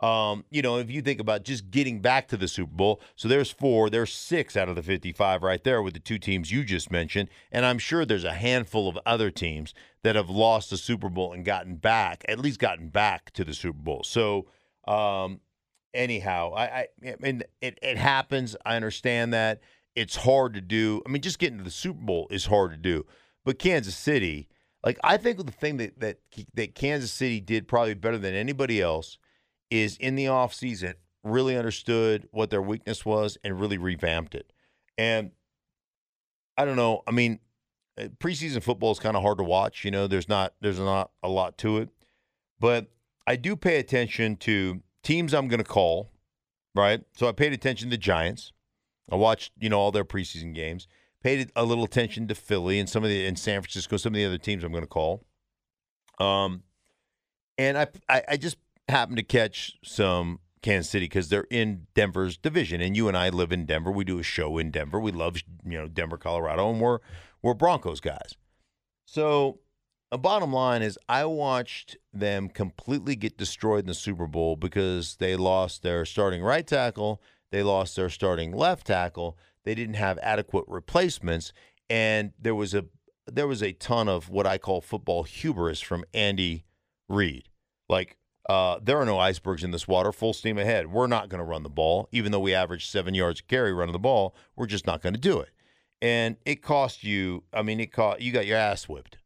Um, 0.00 0.44
you 0.50 0.60
know, 0.60 0.76
if 0.76 0.90
you 0.90 1.00
think 1.00 1.20
about 1.20 1.44
just 1.44 1.70
getting 1.70 2.00
back 2.00 2.28
to 2.28 2.36
the 2.36 2.48
Super 2.48 2.72
Bowl, 2.72 3.00
so 3.14 3.28
there's 3.28 3.50
four, 3.50 3.88
there's 3.88 4.12
six 4.12 4.56
out 4.56 4.68
of 4.68 4.76
the 4.76 4.82
55 4.82 5.42
right 5.42 5.62
there 5.64 5.80
with 5.80 5.94
the 5.94 6.00
two 6.00 6.18
teams 6.18 6.52
you 6.52 6.64
just 6.64 6.90
mentioned. 6.90 7.30
And 7.50 7.64
I'm 7.64 7.78
sure 7.78 8.04
there's 8.04 8.24
a 8.24 8.34
handful 8.34 8.88
of 8.88 8.98
other 9.06 9.30
teams 9.30 9.72
that 10.02 10.14
have 10.14 10.28
lost 10.28 10.70
the 10.70 10.76
Super 10.76 11.08
Bowl 11.08 11.32
and 11.32 11.44
gotten 11.44 11.76
back, 11.76 12.24
at 12.28 12.38
least 12.38 12.58
gotten 12.58 12.88
back 12.88 13.32
to 13.32 13.44
the 13.44 13.54
Super 13.54 13.78
Bowl. 13.78 14.02
So, 14.04 14.46
um, 14.86 15.40
anyhow, 15.94 16.52
I, 16.54 16.64
I, 16.64 16.86
I 17.06 17.14
mean, 17.18 17.42
it, 17.62 17.78
it 17.80 17.96
happens. 17.96 18.54
I 18.66 18.76
understand 18.76 19.32
that. 19.32 19.60
It's 19.94 20.16
hard 20.16 20.52
to 20.54 20.60
do. 20.60 21.00
I 21.06 21.10
mean, 21.10 21.22
just 21.22 21.38
getting 21.38 21.56
to 21.56 21.64
the 21.64 21.70
Super 21.70 22.04
Bowl 22.04 22.26
is 22.30 22.46
hard 22.46 22.70
to 22.72 22.76
do. 22.76 23.06
But 23.46 23.58
Kansas 23.58 23.96
City, 23.96 24.46
like, 24.84 24.98
I 25.02 25.16
think 25.16 25.44
the 25.44 25.50
thing 25.50 25.78
that, 25.78 25.98
that, 26.00 26.18
that 26.52 26.74
Kansas 26.74 27.12
City 27.12 27.40
did 27.40 27.66
probably 27.66 27.94
better 27.94 28.18
than 28.18 28.34
anybody 28.34 28.82
else 28.82 29.16
is 29.70 29.96
in 29.96 30.16
the 30.16 30.26
offseason 30.26 30.94
really 31.22 31.56
understood 31.56 32.28
what 32.30 32.50
their 32.50 32.62
weakness 32.62 33.04
was 33.04 33.36
and 33.42 33.60
really 33.60 33.78
revamped 33.78 34.34
it. 34.34 34.52
And 34.96 35.32
I 36.56 36.64
don't 36.64 36.76
know, 36.76 37.02
I 37.06 37.10
mean, 37.10 37.40
uh, 37.98 38.08
preseason 38.18 38.62
football 38.62 38.92
is 38.92 38.98
kind 38.98 39.16
of 39.16 39.22
hard 39.22 39.38
to 39.38 39.44
watch, 39.44 39.84
you 39.84 39.90
know, 39.90 40.06
there's 40.06 40.28
not 40.28 40.54
there's 40.60 40.78
not 40.78 41.10
a 41.22 41.28
lot 41.28 41.58
to 41.58 41.78
it. 41.78 41.90
But 42.60 42.86
I 43.26 43.36
do 43.36 43.56
pay 43.56 43.78
attention 43.78 44.36
to 44.36 44.82
teams 45.02 45.34
I'm 45.34 45.48
going 45.48 45.62
to 45.62 45.64
call, 45.64 46.12
right? 46.74 47.02
So 47.14 47.28
I 47.28 47.32
paid 47.32 47.52
attention 47.52 47.90
to 47.90 47.98
Giants. 47.98 48.52
I 49.10 49.16
watched, 49.16 49.52
you 49.58 49.68
know, 49.68 49.78
all 49.78 49.92
their 49.92 50.04
preseason 50.04 50.54
games. 50.54 50.86
Paid 51.22 51.50
a 51.56 51.64
little 51.64 51.84
attention 51.84 52.28
to 52.28 52.34
Philly 52.34 52.78
and 52.78 52.88
some 52.88 53.02
of 53.02 53.10
the 53.10 53.26
in 53.26 53.36
San 53.36 53.60
Francisco, 53.60 53.96
some 53.96 54.12
of 54.12 54.16
the 54.16 54.24
other 54.24 54.38
teams 54.38 54.62
I'm 54.62 54.70
going 54.70 54.84
to 54.84 54.88
call. 54.88 55.24
Um, 56.18 56.62
and 57.58 57.76
I, 57.76 57.86
I, 58.08 58.22
I 58.30 58.36
just 58.36 58.56
happened 58.88 59.16
to 59.18 59.22
catch 59.22 59.78
some 59.82 60.40
Kansas 60.62 60.90
City 60.90 61.06
because 61.06 61.28
they're 61.28 61.46
in 61.50 61.86
Denver's 61.94 62.36
division, 62.36 62.80
and 62.80 62.96
you 62.96 63.08
and 63.08 63.16
I 63.16 63.28
live 63.28 63.52
in 63.52 63.66
Denver. 63.66 63.90
We 63.90 64.04
do 64.04 64.18
a 64.18 64.22
show 64.22 64.58
in 64.58 64.70
Denver. 64.70 64.98
We 64.98 65.12
love 65.12 65.36
you 65.64 65.78
know 65.78 65.88
Denver, 65.88 66.18
Colorado, 66.18 66.70
and 66.70 66.80
we're 66.80 66.98
we're 67.42 67.54
Broncos 67.54 68.00
guys. 68.00 68.34
So, 69.04 69.60
the 70.10 70.18
bottom 70.18 70.52
line 70.52 70.82
is, 70.82 70.98
I 71.08 71.24
watched 71.26 71.96
them 72.12 72.48
completely 72.48 73.14
get 73.14 73.38
destroyed 73.38 73.80
in 73.80 73.86
the 73.86 73.94
Super 73.94 74.26
Bowl 74.26 74.56
because 74.56 75.16
they 75.16 75.36
lost 75.36 75.82
their 75.82 76.04
starting 76.04 76.42
right 76.42 76.66
tackle, 76.66 77.22
they 77.52 77.62
lost 77.62 77.94
their 77.94 78.10
starting 78.10 78.52
left 78.52 78.88
tackle, 78.88 79.38
they 79.64 79.74
didn't 79.74 79.94
have 79.94 80.18
adequate 80.22 80.64
replacements, 80.66 81.52
and 81.88 82.32
there 82.40 82.54
was 82.54 82.74
a 82.74 82.86
there 83.26 83.46
was 83.46 83.62
a 83.62 83.72
ton 83.72 84.08
of 84.08 84.28
what 84.28 84.46
I 84.46 84.58
call 84.58 84.80
football 84.80 85.24
hubris 85.24 85.80
from 85.80 86.04
Andy 86.14 86.64
Reid. 87.08 87.48
Like, 87.88 88.18
uh, 88.48 88.78
there 88.82 88.98
are 88.98 89.04
no 89.04 89.18
icebergs 89.18 89.64
in 89.64 89.72
this 89.72 89.88
water. 89.88 90.12
Full 90.12 90.32
steam 90.32 90.58
ahead. 90.58 90.86
We're 90.92 91.08
not 91.08 91.28
going 91.28 91.40
to 91.40 91.44
run 91.44 91.62
the 91.62 91.68
ball, 91.68 92.08
even 92.12 92.32
though 92.32 92.40
we 92.40 92.54
average 92.54 92.88
seven 92.88 93.14
yards 93.14 93.40
a 93.40 93.42
carry 93.42 93.72
running 93.72 93.92
the 93.92 93.98
ball. 93.98 94.34
We're 94.54 94.66
just 94.66 94.86
not 94.86 95.02
going 95.02 95.14
to 95.14 95.20
do 95.20 95.40
it. 95.40 95.50
And 96.00 96.36
it 96.44 96.62
cost 96.62 97.02
you. 97.02 97.42
I 97.52 97.62
mean, 97.62 97.80
it 97.80 97.92
cost 97.92 98.20
you 98.20 98.32
got 98.32 98.46
your 98.46 98.58
ass 98.58 98.88
whipped. 98.88 99.18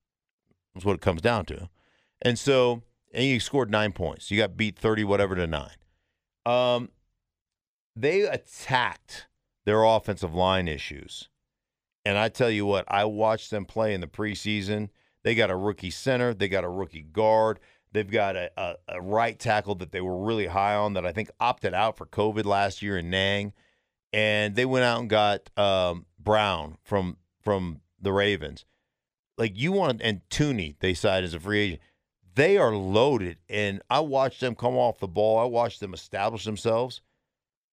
That's 0.74 0.86
what 0.86 0.94
it 0.94 1.02
comes 1.02 1.20
down 1.20 1.44
to. 1.46 1.68
And 2.22 2.38
so, 2.38 2.82
and 3.12 3.24
you 3.24 3.40
scored 3.40 3.70
nine 3.70 3.92
points. 3.92 4.30
You 4.30 4.38
got 4.38 4.56
beat 4.56 4.78
thirty 4.78 5.04
whatever 5.04 5.34
to 5.34 5.46
nine. 5.46 5.76
Um, 6.46 6.90
they 7.96 8.22
attacked 8.22 9.26
their 9.66 9.82
offensive 9.82 10.34
line 10.34 10.68
issues. 10.68 11.28
And 12.04 12.16
I 12.16 12.28
tell 12.28 12.50
you 12.50 12.64
what, 12.64 12.86
I 12.88 13.04
watched 13.04 13.50
them 13.50 13.66
play 13.66 13.92
in 13.92 14.00
the 14.00 14.06
preseason. 14.06 14.88
They 15.22 15.34
got 15.34 15.50
a 15.50 15.56
rookie 15.56 15.90
center, 15.90 16.32
they 16.32 16.48
got 16.48 16.64
a 16.64 16.68
rookie 16.68 17.02
guard. 17.02 17.60
They've 17.92 18.10
got 18.10 18.36
a, 18.36 18.50
a, 18.56 18.74
a 18.88 19.00
right 19.00 19.38
tackle 19.38 19.74
that 19.76 19.92
they 19.92 20.00
were 20.00 20.24
really 20.24 20.46
high 20.46 20.74
on 20.74 20.94
that 20.94 21.04
I 21.04 21.12
think 21.12 21.30
opted 21.40 21.74
out 21.74 21.96
for 21.96 22.06
COVID 22.06 22.44
last 22.44 22.82
year 22.82 22.98
in 22.98 23.10
Niang, 23.10 23.52
and 24.12 24.54
they 24.54 24.64
went 24.64 24.84
out 24.84 25.00
and 25.00 25.10
got 25.10 25.50
um, 25.58 26.06
Brown 26.18 26.76
from 26.84 27.16
from 27.40 27.80
the 28.00 28.12
Ravens. 28.12 28.64
Like 29.36 29.58
you 29.58 29.72
want 29.72 30.00
and 30.02 30.20
Thuney, 30.30 30.76
they 30.80 30.94
signed 30.94 31.24
as 31.24 31.34
a 31.34 31.40
free 31.40 31.60
agent. 31.60 31.80
They 32.34 32.56
are 32.58 32.74
loaded, 32.74 33.38
and 33.48 33.82
I 33.90 34.00
watched 34.00 34.40
them 34.40 34.54
come 34.54 34.76
off 34.76 34.98
the 34.98 35.08
ball. 35.08 35.38
I 35.38 35.44
watched 35.44 35.80
them 35.80 35.92
establish 35.92 36.44
themselves. 36.44 37.00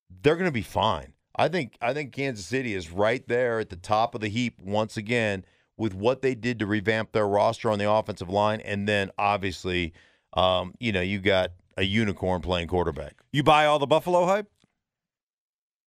They're 0.10 0.36
going 0.36 0.46
to 0.46 0.52
be 0.52 0.62
fine. 0.62 1.14
I 1.36 1.48
think 1.48 1.78
I 1.80 1.94
think 1.94 2.12
Kansas 2.12 2.46
City 2.46 2.74
is 2.74 2.92
right 2.92 3.26
there 3.28 3.60
at 3.60 3.70
the 3.70 3.76
top 3.76 4.16
of 4.16 4.22
the 4.22 4.30
heap 4.30 4.60
once 4.62 4.98
again 4.98 5.46
with 5.78 5.94
what 5.94 6.24
they 6.24 6.34
did 6.34 6.58
to 6.60 6.66
revamp 6.66 7.12
their 7.12 7.28
roster 7.28 7.70
on 7.70 7.78
the 7.78 7.90
offensive 7.90 8.30
line, 8.30 8.60
and 8.62 8.88
then 8.88 9.12
obviously, 9.18 9.94
um, 10.38 10.74
you 10.80 10.92
know, 10.92 11.02
you 11.02 11.20
got 11.20 11.52
a 11.78 11.84
unicorn 11.84 12.42
playing 12.42 12.68
quarterback. 12.68 13.16
You 13.32 13.44
buy 13.44 13.66
all 13.66 13.80
the 13.80 13.88
Buffalo 13.88 14.26
hype? 14.26 14.48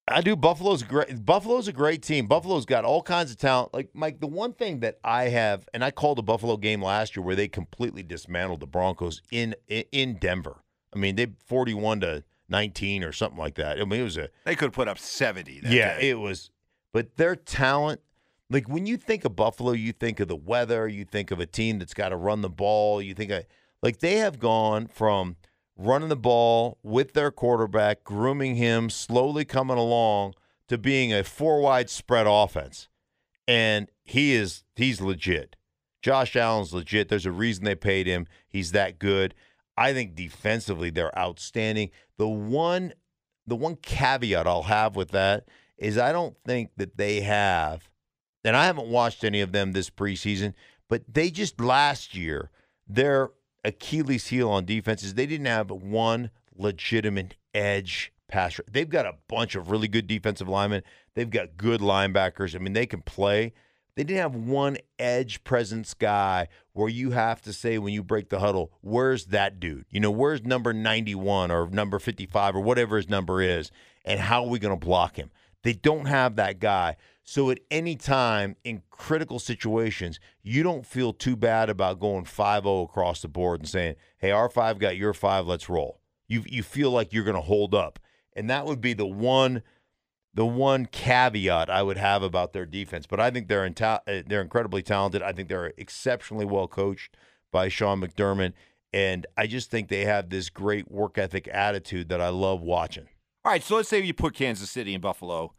I 0.09 0.23
do. 0.23 0.35
Buffalo's 0.35 0.83
great. 0.83 1.25
Buffalo's 1.25 1.69
a 1.69 1.73
great 1.73 2.03
team. 2.03 2.27
Buffalo's 2.27 2.65
got 2.67 2.85
all 2.85 3.01
kinds 3.01 3.31
of 3.31 3.37
talent. 3.37 3.73
Like 3.73 3.91
Mike, 3.95 4.19
the 4.19 4.27
one 4.27 4.53
thing 4.53 4.81
that 4.81 4.99
I 5.05 5.29
have, 5.29 5.69
and 5.73 5.85
I 5.85 5.93
called 5.93 6.19
a 6.19 6.23
Buffalo 6.23 6.57
game 6.57 6.83
last 6.83 7.15
year 7.17 7.25
where 7.25 7.37
they 7.37 7.47
completely 7.47 8.03
dismantled 8.03 8.59
the 8.59 8.67
Broncos 8.67 9.23
in 9.31 9.55
in 9.69 10.15
Denver. 10.19 10.65
I 10.93 10.99
mean, 10.99 11.15
they 11.15 11.29
forty-one 11.47 12.01
to 12.01 12.25
nineteen 12.49 13.05
or 13.05 13.13
something 13.13 13.39
like 13.39 13.55
that. 13.55 13.81
I 13.81 13.85
mean, 13.85 14.01
it 14.01 14.05
was 14.05 14.17
a 14.17 14.31
They 14.45 14.57
could 14.57 14.67
have 14.67 14.73
put 14.73 14.89
up 14.89 14.99
seventy. 14.99 15.61
That 15.61 15.71
yeah, 15.71 15.99
day. 15.99 16.11
it 16.11 16.19
was. 16.19 16.51
But 16.93 17.17
their 17.17 17.37
talent, 17.37 18.01
like 18.51 18.69
when 18.69 18.87
you 18.87 18.97
think 18.97 19.25
of 19.25 19.37
Buffalo, 19.37 19.71
you 19.73 19.93
think 19.93 20.19
of 20.19 20.27
the 20.27 20.35
weather. 20.35 20.89
You 20.89 21.05
think 21.05 21.31
of 21.31 21.39
a 21.39 21.47
team 21.47 21.79
that's 21.79 21.95
got 21.95 22.09
to 22.09 22.17
run 22.17 22.43
the 22.43 22.51
ball. 22.51 23.01
You 23.01 23.15
think 23.15 23.31
of 23.31 23.45
like 23.83 24.01
they 24.01 24.17
have 24.17 24.39
gone 24.39 24.87
from 24.87 25.37
running 25.77 26.09
the 26.09 26.17
ball 26.17 26.79
with 26.83 27.15
their 27.15 27.31
quarterback, 27.31 28.05
grooming 28.05 28.57
him, 28.57 28.91
slowly 28.91 29.45
coming 29.45 29.79
along 29.79 30.35
to 30.69 30.79
being 30.79 31.13
a 31.13 31.25
four 31.25 31.61
wide 31.61 31.91
spread 31.91 32.27
offense. 32.29 32.89
And 33.49 33.89
he 34.05 34.35
is 34.35 34.65
he's 34.77 35.01
legit. 35.01 35.57
Josh 36.03 36.37
Allen's 36.37 36.73
legit. 36.73 37.09
There's 37.09 37.27
a 37.27 37.33
reason 37.33 37.65
they 37.65 37.75
paid 37.75 38.07
him. 38.07 38.27
He's 38.49 38.73
that 38.73 38.99
good. 38.99 39.35
I 39.77 39.93
think 39.93 40.15
defensively 40.15 40.91
they're 40.91 41.17
outstanding. 41.19 41.91
The 42.19 42.29
one 42.29 42.93
the 43.47 43.57
one 43.57 43.77
caveat 43.77 44.47
I'll 44.47 44.65
have 44.65 44.95
with 44.95 45.11
that 45.11 45.49
is 45.79 45.99
I 45.99 46.13
don't 46.13 46.37
think 46.45 46.71
that 46.77 46.97
they 46.97 47.21
have 47.23 47.89
and 48.45 48.57
I 48.57 48.67
haven't 48.67 48.89
watched 48.89 49.25
any 49.25 49.41
of 49.41 49.53
them 49.53 49.73
this 49.73 49.91
preseason, 49.91 50.55
but 50.89 51.03
they 51.13 51.31
just 51.31 51.61
last 51.61 52.15
year 52.15 52.51
their 52.87 53.31
Achilles 53.65 54.29
heel 54.29 54.51
on 54.51 54.65
defense 54.65 55.03
is 55.03 55.15
they 55.15 55.27
didn't 55.27 55.47
have 55.47 55.71
one 55.71 56.31
legitimate 56.57 57.37
edge 57.55 58.13
passer. 58.29 58.65
They've 58.71 58.89
got 58.89 59.07
a 59.07 59.17
bunch 59.29 59.55
of 59.55 59.71
really 59.71 59.89
good 59.89 60.07
defensive 60.07 60.49
linemen. 60.49 60.83
They've 61.15 61.29
got 61.29 61.57
good 61.57 61.81
linebackers. 61.81 62.55
I 62.55 62.59
mean, 62.59 62.73
they 62.73 62.87
can 62.87 63.03
play. 63.03 63.53
They 63.97 64.05
didn't 64.05 64.23
have 64.23 64.35
one 64.35 64.79
edge 64.99 65.45
presence 65.45 65.95
guy 65.95 66.49
where 66.73 66.89
you 66.89 67.11
have 67.11 67.43
to 67.43 67.53
say 67.53 67.77
when 67.77 67.93
you 67.93 68.03
break 68.03 68.29
the 68.29 68.39
huddle, 68.39 68.73
where's 68.81 69.27
that 69.27 69.61
dude? 69.61 69.85
You 69.91 70.01
know, 70.01 70.11
where's 70.11 70.43
number 70.43 70.73
91 70.73 71.51
or 71.51 71.69
number 71.69 71.99
55 71.99 72.57
or 72.57 72.61
whatever 72.61 72.97
his 72.97 73.09
number 73.09 73.43
is, 73.43 73.71
and 74.05 74.21
how 74.21 74.45
are 74.45 74.49
we 74.49 74.59
going 74.59 74.79
to 74.79 74.87
block 74.87 75.17
him? 75.17 75.31
They 75.63 75.73
don't 75.73 76.07
have 76.07 76.37
that 76.37 76.61
guy. 76.61 76.97
So 77.31 77.49
at 77.51 77.61
any 77.71 77.95
time 77.95 78.57
in 78.65 78.83
critical 78.91 79.39
situations, 79.39 80.19
you 80.43 80.65
don't 80.65 80.85
feel 80.85 81.13
too 81.13 81.37
bad 81.37 81.71
about 81.71 82.01
going 82.01 82.25
5-0 82.25 82.83
across 82.83 83.23
the 83.23 83.29
board 83.29 83.61
and 83.61 83.69
saying, 83.69 83.95
"Hey, 84.19 84.33
our 84.33 84.49
5 84.49 84.81
got 84.81 84.97
your 84.97 85.15
5, 85.15 85.47
let's 85.47 85.69
roll." 85.69 86.01
You 86.27 86.43
you 86.49 86.65
feel 86.65 86.91
like 86.91 87.13
you're 87.13 87.23
going 87.23 87.37
to 87.37 87.41
hold 87.41 87.73
up. 87.73 88.01
And 88.35 88.51
that 88.51 88.67
would 88.67 88.81
be 88.81 88.95
the 88.95 89.07
one 89.07 89.63
the 90.35 90.45
one 90.45 90.87
caveat 90.87 91.71
I 91.71 91.85
would 91.85 91.99
have 91.99 92.25
about 92.25 92.53
their 92.53 92.67
defense. 92.67 93.07
But 93.07 93.21
I 93.21 93.31
think 93.31 93.47
they're 93.47 93.65
in 93.65 93.75
ta- 93.75 94.03
uh, 94.09 94.23
they're 94.27 94.43
incredibly 94.43 94.83
talented. 94.83 95.23
I 95.23 95.33
think 95.33 95.49
they're 95.49 95.73
exceptionally 95.79 96.47
well 96.47 96.67
coached 96.67 97.17
by 97.53 97.69
Sean 97.69 98.01
McDermott 98.01 98.55
and 98.93 99.25
I 99.37 99.47
just 99.47 99.71
think 99.71 99.89
they 99.89 100.05
have 100.05 100.31
this 100.31 100.51
great 100.51 100.91
work 100.91 101.17
ethic 101.17 101.47
attitude 101.47 102.09
that 102.09 102.21
I 102.21 102.31
love 102.31 102.61
watching. 102.61 103.07
All 103.45 103.53
right, 103.53 103.63
so 103.63 103.77
let's 103.77 103.89
say 103.89 104.03
you 104.03 104.15
put 104.15 104.35
Kansas 104.35 104.69
City 104.69 104.95
and 104.95 105.03
Buffalo 105.03 105.55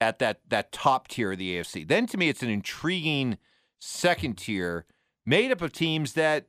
at 0.00 0.18
that 0.18 0.40
that 0.48 0.72
top 0.72 1.08
tier 1.08 1.32
of 1.32 1.38
the 1.38 1.56
AFC. 1.56 1.86
Then 1.86 2.06
to 2.08 2.16
me, 2.16 2.28
it's 2.28 2.42
an 2.42 2.50
intriguing 2.50 3.38
second 3.78 4.38
tier 4.38 4.84
made 5.24 5.50
up 5.52 5.60
of 5.62 5.72
teams 5.72 6.12
that 6.14 6.46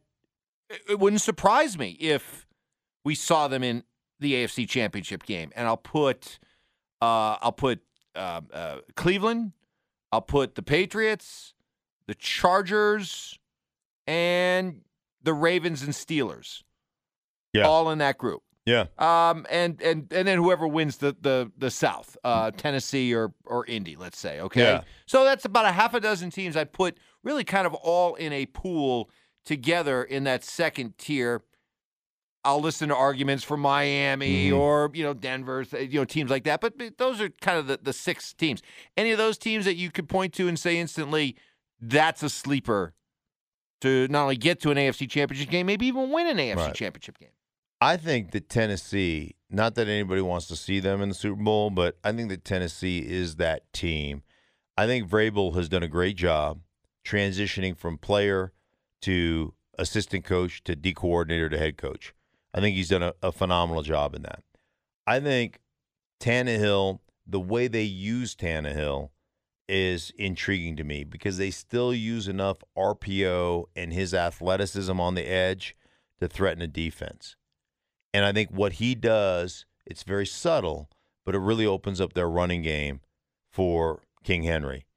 it- 0.69 0.99
wouldn't 0.99 1.21
surprise 1.21 1.77
me 1.77 1.91
if 1.99 2.45
we 3.05 3.15
saw 3.15 3.47
them 3.47 3.63
in 3.63 3.83
the 4.19 4.33
AFC 4.33 4.67
Championship 4.67 5.23
game. 5.23 5.51
And 5.55 5.67
I'll 5.67 5.77
put 5.77 6.39
uh, 7.01 7.37
I'll 7.41 7.51
put 7.51 7.81
uh, 8.15 8.41
uh, 8.51 8.77
Cleveland, 8.95 9.53
I'll 10.11 10.21
put 10.21 10.55
the 10.55 10.63
Patriots, 10.63 11.53
the 12.07 12.15
Chargers, 12.15 13.37
and 14.07 14.81
the 15.21 15.33
Ravens 15.33 15.83
and 15.83 15.93
Steelers. 15.93 16.63
Yeah. 17.53 17.65
all 17.65 17.89
in 17.91 17.97
that 17.99 18.17
group. 18.17 18.43
Yeah. 18.67 18.85
Um, 18.99 19.45
and 19.49 19.81
and 19.81 20.11
and 20.11 20.27
then 20.27 20.37
whoever 20.37 20.67
wins 20.67 20.97
the 20.97 21.15
the 21.21 21.49
the 21.57 21.71
South, 21.71 22.17
uh, 22.25 22.51
Tennessee 22.51 23.15
or 23.15 23.33
or 23.45 23.65
Indy, 23.65 23.95
let's 23.95 24.19
say. 24.19 24.41
Okay. 24.41 24.61
Yeah. 24.61 24.81
So 25.05 25.23
that's 25.23 25.45
about 25.45 25.63
a 25.65 25.71
half 25.71 25.93
a 25.93 26.01
dozen 26.01 26.29
teams 26.31 26.57
I 26.57 26.65
put 26.65 26.97
really 27.23 27.45
kind 27.45 27.65
of 27.65 27.73
all 27.75 28.15
in 28.15 28.33
a 28.33 28.45
pool 28.47 29.09
together 29.45 30.03
in 30.03 30.25
that 30.25 30.43
second 30.43 30.97
tier. 30.97 31.43
I'll 32.43 32.59
listen 32.61 32.89
to 32.89 32.95
arguments 32.95 33.43
for 33.45 33.55
Miami 33.57 34.49
Mhm. 34.49 34.57
or 34.57 34.91
you 34.93 35.03
know 35.03 35.13
Denver's, 35.13 35.73
uh, 35.73 35.77
you 35.77 35.99
know 36.01 36.05
teams 36.05 36.29
like 36.29 36.43
that. 36.43 36.59
But, 36.59 36.77
but 36.77 36.97
those 36.97 37.21
are 37.21 37.29
kind 37.41 37.57
of 37.57 37.67
the, 37.67 37.79
the 37.81 37.93
six 37.93 38.33
teams. 38.33 38.61
Any 38.97 39.11
of 39.11 39.17
those 39.17 39.37
teams 39.37 39.63
that 39.63 39.75
you 39.75 39.91
could 39.91 40.09
point 40.09 40.33
to 40.33 40.47
and 40.49 40.59
say 40.59 40.77
instantly, 40.77 41.35
that's 41.79 42.21
a 42.21 42.29
sleeper 42.29 42.93
to 43.81 44.07
not 44.09 44.23
only 44.23 44.37
get 44.37 44.59
to 44.61 44.71
an 44.71 44.77
AFC 44.77 45.09
Championship 45.09 45.49
game, 45.49 45.65
maybe 45.67 45.85
even 45.87 46.11
win 46.11 46.27
an 46.27 46.37
AFC 46.37 46.57
Right. 46.57 46.73
Championship 46.75 47.17
game. 47.17 47.29
I 47.79 47.97
think 47.97 48.31
that 48.31 48.49
Tennessee, 48.49 49.35
not 49.49 49.75
that 49.75 49.87
anybody 49.87 50.21
wants 50.21 50.47
to 50.47 50.55
see 50.55 50.79
them 50.79 51.01
in 51.01 51.09
the 51.09 51.15
Super 51.15 51.41
Bowl, 51.41 51.69
but 51.69 51.97
I 52.03 52.11
think 52.11 52.29
that 52.29 52.43
Tennessee 52.43 52.99
is 52.99 53.35
that 53.35 53.71
team. 53.71 54.23
I 54.75 54.87
think 54.87 55.09
Vrabel 55.09 55.55
has 55.55 55.69
done 55.69 55.83
a 55.83 55.87
great 55.87 56.17
job 56.17 56.61
transitioning 57.05 57.77
from 57.77 57.97
player 57.97 58.51
to 59.03 59.53
assistant 59.77 60.25
coach 60.25 60.63
to 60.63 60.75
D 60.75 60.93
coordinator 60.93 61.49
to 61.49 61.57
head 61.57 61.77
coach. 61.77 62.13
I 62.53 62.61
think 62.61 62.75
he's 62.75 62.89
done 62.89 63.03
a, 63.03 63.13
a 63.21 63.31
phenomenal 63.31 63.83
job 63.83 64.15
in 64.15 64.23
that. 64.23 64.43
I 65.05 65.19
think 65.19 65.59
Tannehill, 66.19 66.99
the 67.25 67.39
way 67.39 67.67
they 67.67 67.83
use 67.83 68.35
Tannehill 68.35 69.09
is 69.69 70.11
intriguing 70.17 70.75
to 70.77 70.83
me 70.83 71.03
because 71.03 71.37
they 71.37 71.51
still 71.51 71.93
use 71.93 72.27
enough 72.27 72.57
RPO 72.75 73.65
and 73.75 73.93
his 73.93 74.13
athleticism 74.13 74.99
on 74.99 75.15
the 75.15 75.27
edge 75.27 75.75
to 76.19 76.27
threaten 76.27 76.61
a 76.61 76.67
defense. 76.67 77.36
And 78.17 78.25
I 78.25 78.31
think 78.31 78.49
what 78.49 78.73
he 78.73 78.95
does, 78.95 79.67
it's 79.85 80.01
very 80.01 80.25
subtle, 80.25 80.89
but 81.23 81.35
it 81.35 81.39
really 81.39 81.67
opens 81.67 82.01
up 82.01 82.13
their 82.13 82.27
running 82.27 82.63
game 82.63 83.01
for 83.51 84.01
King 84.23 84.41
Henry. 84.41 84.87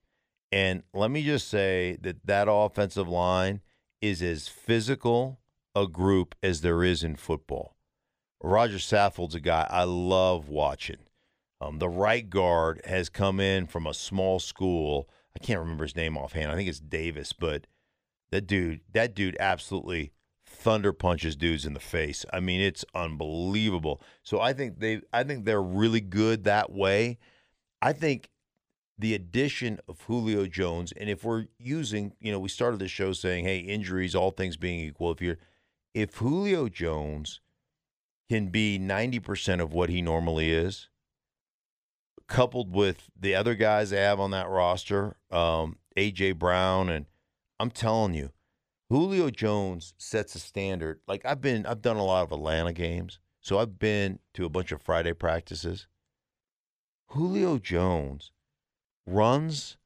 And 0.51 0.85
let 0.95 1.11
me 1.11 1.23
just 1.23 1.47
say 1.47 1.99
that 2.01 2.27
that 2.27 2.49
offensive 2.51 3.07
line 3.07 3.61
is 4.01 4.23
as 4.23 4.49
physical 4.49 5.39
a 5.75 5.87
group 5.87 6.35
as 6.43 6.63
there 6.63 6.83
is 6.83 7.05
in 7.05 7.15
football. 7.15 7.77
Rodger 8.43 8.79
Saffold's 8.79 9.35
a 9.35 9.41
guy 9.41 9.67
I 9.69 9.85
love 9.85 10.49
watching. 10.49 11.05
Um, 11.61 11.79
the 11.79 11.91
right 11.91 12.29
guard 12.29 12.81
has 12.87 13.11
come 13.11 13.39
in 13.39 13.67
from 13.67 13.87
a 13.87 13.93
small 13.93 14.39
school. 14.39 15.11
I 15.37 15.41
can't 15.41 15.61
remember 15.61 15.85
his 15.85 15.95
name 15.95 16.17
offhand. 16.17 16.51
I 16.51 16.55
think 16.55 16.71
it's 16.71 16.81
Davis, 16.81 17.35
but 17.35 17.67
that 18.31 18.47
dude, 18.47 18.81
that 18.95 19.15
dude 19.15 19.37
absolutely 19.39 20.11
thunder 20.61 20.93
punches 20.93 21.37
dudes 21.37 21.65
in 21.65 21.73
the 21.73 21.81
face. 21.81 22.25
I 22.33 22.41
mean, 22.41 22.61
it's 22.61 22.85
unbelievable. 22.95 24.03
So 24.23 24.41
I 24.41 24.53
think 24.53 24.79
they 24.79 25.01
I 25.13 25.25
think 25.25 25.45
they're 25.45 25.63
really 25.63 26.01
good 26.01 26.45
that 26.45 26.71
way. 26.71 27.19
I 27.81 27.93
think 27.93 28.29
the 28.99 29.15
addition 29.15 29.81
of 29.89 30.03
Julio 30.03 30.47
Jones, 30.47 30.93
and 30.93 31.09
if 31.09 31.25
we're 31.25 31.47
using, 31.59 32.13
you 32.21 32.31
know, 32.31 32.39
we 32.39 32.51
started 32.51 32.79
the 32.79 32.89
show 32.89 33.13
saying, 33.13 33.47
hey, 33.47 33.59
injuries, 33.59 34.15
all 34.15 34.31
things 34.31 34.59
being 34.59 34.81
equal, 34.81 35.11
if 35.11 35.23
you're 35.23 35.39
if 35.95 36.17
Julio 36.17 36.69
Jones 36.69 37.41
can 38.29 38.49
be 38.49 38.79
90% 38.79 39.61
of 39.61 39.73
what 39.73 39.89
he 39.89 40.03
normally 40.03 40.53
is, 40.53 40.89
coupled 42.29 42.73
with 42.73 43.11
the 43.19 43.35
other 43.35 43.55
guys 43.55 43.91
they 43.91 44.01
have 44.01 44.21
on 44.21 44.31
that 44.31 44.49
roster, 44.49 45.17
um, 45.33 45.79
AJ 45.97 46.39
Brown, 46.39 46.89
and 46.91 47.07
I'm 47.59 47.71
telling 47.71 48.15
you, 48.15 48.31
Julio 48.91 49.31
Jones 49.31 49.95
sets 49.99 50.35
a 50.35 50.41
standard. 50.41 50.99
Like 51.07 51.25
I've 51.25 51.41
been, 51.41 51.65
I've 51.65 51.81
done 51.81 51.97
a 51.97 52.05
lot 52.05 52.25
of 52.25 52.33
Atlanta 52.33 52.73
games, 52.73 53.21
so 53.41 53.59
I've 53.59 53.79
been 53.79 54.19
to 54.35 54.45
a 54.45 54.51
bunch 54.51 54.73
of 54.73 54.83
Friday 54.83 55.13
practices. 55.13 55.87
Julio 57.07 57.59
Jones 57.59 58.33
runs 59.07 59.77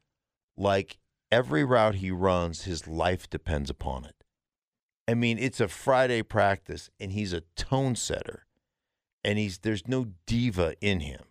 like 0.57 0.99
every 1.31 1.65
route 1.65 1.97
he 1.97 2.11
runs, 2.11 2.63
his 2.63 2.89
life 2.89 3.29
depends 3.29 3.69
upon 3.69 4.07
it. 4.07 4.25
I 5.07 5.13
mean, 5.13 5.39
it's 5.39 5.61
a 5.61 5.69
Friday 5.69 6.23
practice, 6.23 6.89
and 6.99 7.13
he's 7.13 7.35
a 7.35 7.43
tone 7.57 7.97
setter, 7.97 8.47
and 9.23 9.39
he's 9.39 9.59
there's 9.59 9.87
no 9.87 10.07
diva 10.27 10.77
in 10.81 11.01
him, 11.01 11.25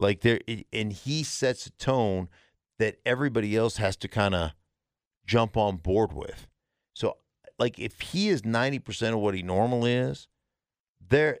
like 0.00 0.22
there, 0.22 0.40
and 0.72 0.92
he 0.92 1.22
sets 1.22 1.66
a 1.66 1.70
tone 1.72 2.28
that 2.80 2.96
everybody 3.06 3.56
else 3.56 3.76
has 3.76 3.96
to 3.98 4.08
kind 4.08 4.34
of 4.34 4.52
jump 5.24 5.56
on 5.56 5.76
board 5.76 6.12
with. 6.12 6.48
So, 6.96 7.18
like, 7.58 7.78
if 7.78 8.00
he 8.00 8.30
is 8.30 8.44
ninety 8.44 8.78
percent 8.78 9.14
of 9.14 9.20
what 9.20 9.34
he 9.34 9.42
normally 9.42 9.92
is, 9.92 10.28
there, 11.06 11.40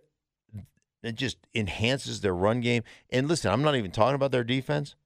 it 1.02 1.14
just 1.14 1.38
enhances 1.54 2.20
their 2.20 2.34
run 2.34 2.60
game. 2.60 2.82
And 3.10 3.26
listen, 3.26 3.50
I'm 3.50 3.62
not 3.62 3.74
even 3.74 3.90
talking 3.90 4.14
about 4.14 4.32
their 4.32 4.44
defense. 4.44 4.96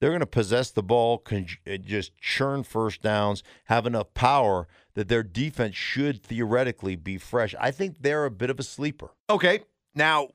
They're 0.00 0.10
going 0.10 0.20
to 0.20 0.26
possess 0.26 0.70
the 0.70 0.82
ball, 0.82 1.18
con- 1.18 1.46
uh, 1.70 1.76
just 1.76 2.16
churn 2.16 2.62
first 2.62 3.02
downs, 3.02 3.42
have 3.64 3.84
enough 3.84 4.14
power 4.14 4.66
that 4.94 5.08
their 5.08 5.22
defense 5.22 5.74
should 5.74 6.22
theoretically 6.22 6.96
be 6.96 7.18
fresh. 7.18 7.54
I 7.60 7.70
think 7.70 7.98
they're 8.00 8.24
a 8.24 8.30
bit 8.30 8.48
of 8.48 8.58
a 8.58 8.62
sleeper. 8.62 9.10
Okay. 9.28 9.60
Now, 9.94 10.28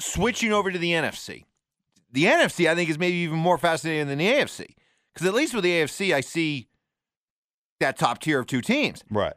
switching 0.00 0.52
over 0.52 0.72
to 0.72 0.78
the 0.78 0.92
NFC. 0.92 1.44
The 2.10 2.24
NFC, 2.24 2.68
I 2.68 2.74
think, 2.74 2.90
is 2.90 2.98
maybe 2.98 3.18
even 3.18 3.38
more 3.38 3.58
fascinating 3.58 4.08
than 4.08 4.18
the 4.18 4.26
AFC. 4.26 4.74
Because 5.12 5.28
at 5.28 5.34
least 5.34 5.54
with 5.54 5.64
the 5.64 5.70
AFC, 5.70 6.14
I 6.14 6.22
see 6.22 6.69
that 7.80 7.98
top 7.98 8.20
tier 8.20 8.40
of 8.40 8.46
two 8.46 8.60
teams. 8.60 9.02
Right. 9.10 9.34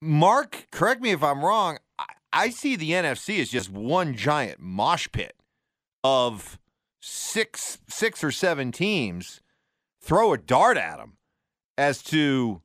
Mark, 0.00 0.66
correct 0.72 1.00
me 1.02 1.10
if 1.10 1.22
I'm 1.22 1.44
wrong. 1.44 1.78
I, 1.98 2.06
I 2.32 2.50
see 2.50 2.76
the 2.76 2.90
NFC 2.90 3.40
as 3.40 3.50
just 3.50 3.70
one 3.70 4.16
giant 4.16 4.60
mosh 4.60 5.08
pit 5.12 5.36
of 6.02 6.58
six, 7.00 7.78
six 7.88 8.24
or 8.24 8.32
seven 8.32 8.72
teams. 8.72 9.40
Throw 10.00 10.32
a 10.32 10.38
dart 10.38 10.76
at 10.76 10.96
them 10.96 11.18
as 11.78 12.02
to 12.04 12.62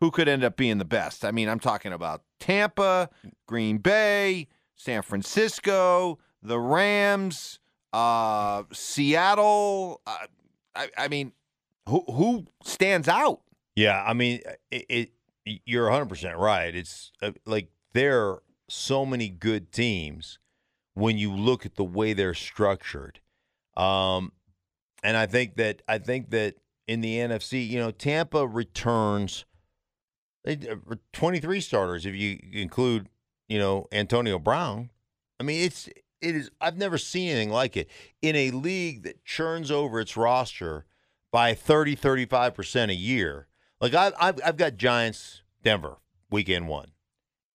who 0.00 0.10
could 0.10 0.28
end 0.28 0.44
up 0.44 0.56
being 0.56 0.78
the 0.78 0.84
best. 0.84 1.24
I 1.24 1.30
mean, 1.30 1.48
I'm 1.48 1.58
talking 1.58 1.92
about 1.92 2.22
Tampa, 2.40 3.10
Green 3.46 3.78
Bay, 3.78 4.48
San 4.76 5.02
Francisco, 5.02 6.18
the 6.42 6.58
Rams, 6.58 7.58
uh, 7.92 8.62
Seattle. 8.72 10.00
Uh, 10.06 10.16
I, 10.74 10.88
I, 10.96 11.08
mean, 11.08 11.32
who 11.88 12.04
who 12.12 12.46
stands 12.62 13.08
out? 13.08 13.40
Yeah, 13.78 14.02
I 14.04 14.12
mean, 14.12 14.40
it, 14.72 14.86
it 14.88 15.60
you're 15.64 15.84
100 15.84 16.06
percent 16.06 16.36
right. 16.36 16.74
It's 16.74 17.12
uh, 17.22 17.30
like 17.46 17.68
there 17.92 18.26
are 18.26 18.42
so 18.68 19.06
many 19.06 19.28
good 19.28 19.70
teams 19.70 20.40
when 20.94 21.16
you 21.16 21.32
look 21.32 21.64
at 21.64 21.76
the 21.76 21.84
way 21.84 22.12
they're 22.12 22.34
structured. 22.34 23.20
Um, 23.76 24.32
and 25.04 25.16
I 25.16 25.26
think 25.26 25.54
that 25.58 25.82
I 25.86 25.98
think 25.98 26.30
that 26.30 26.56
in 26.88 27.02
the 27.02 27.18
NFC, 27.18 27.68
you 27.68 27.78
know, 27.78 27.92
Tampa 27.92 28.48
returns 28.48 29.44
uh, 30.44 30.54
23 31.12 31.60
starters 31.60 32.04
if 32.04 32.16
you 32.16 32.40
include, 32.52 33.08
you 33.48 33.60
know, 33.60 33.86
Antonio 33.92 34.40
Brown. 34.40 34.90
I 35.38 35.44
mean, 35.44 35.64
it's 35.64 35.86
it 36.20 36.34
is 36.34 36.50
I've 36.60 36.78
never 36.78 36.98
seen 36.98 37.30
anything 37.30 37.50
like 37.50 37.76
it 37.76 37.88
in 38.22 38.34
a 38.34 38.50
league 38.50 39.04
that 39.04 39.24
churns 39.24 39.70
over 39.70 40.00
its 40.00 40.16
roster 40.16 40.84
by 41.30 41.54
30 41.54 41.94
35% 41.94 42.90
a 42.90 42.94
year. 42.94 43.47
Like 43.80 43.94
I've 43.94 44.14
I've, 44.18 44.40
I've 44.44 44.56
got 44.56 44.76
Giants 44.76 45.42
Denver 45.62 45.98
weekend 46.30 46.68
1. 46.68 46.92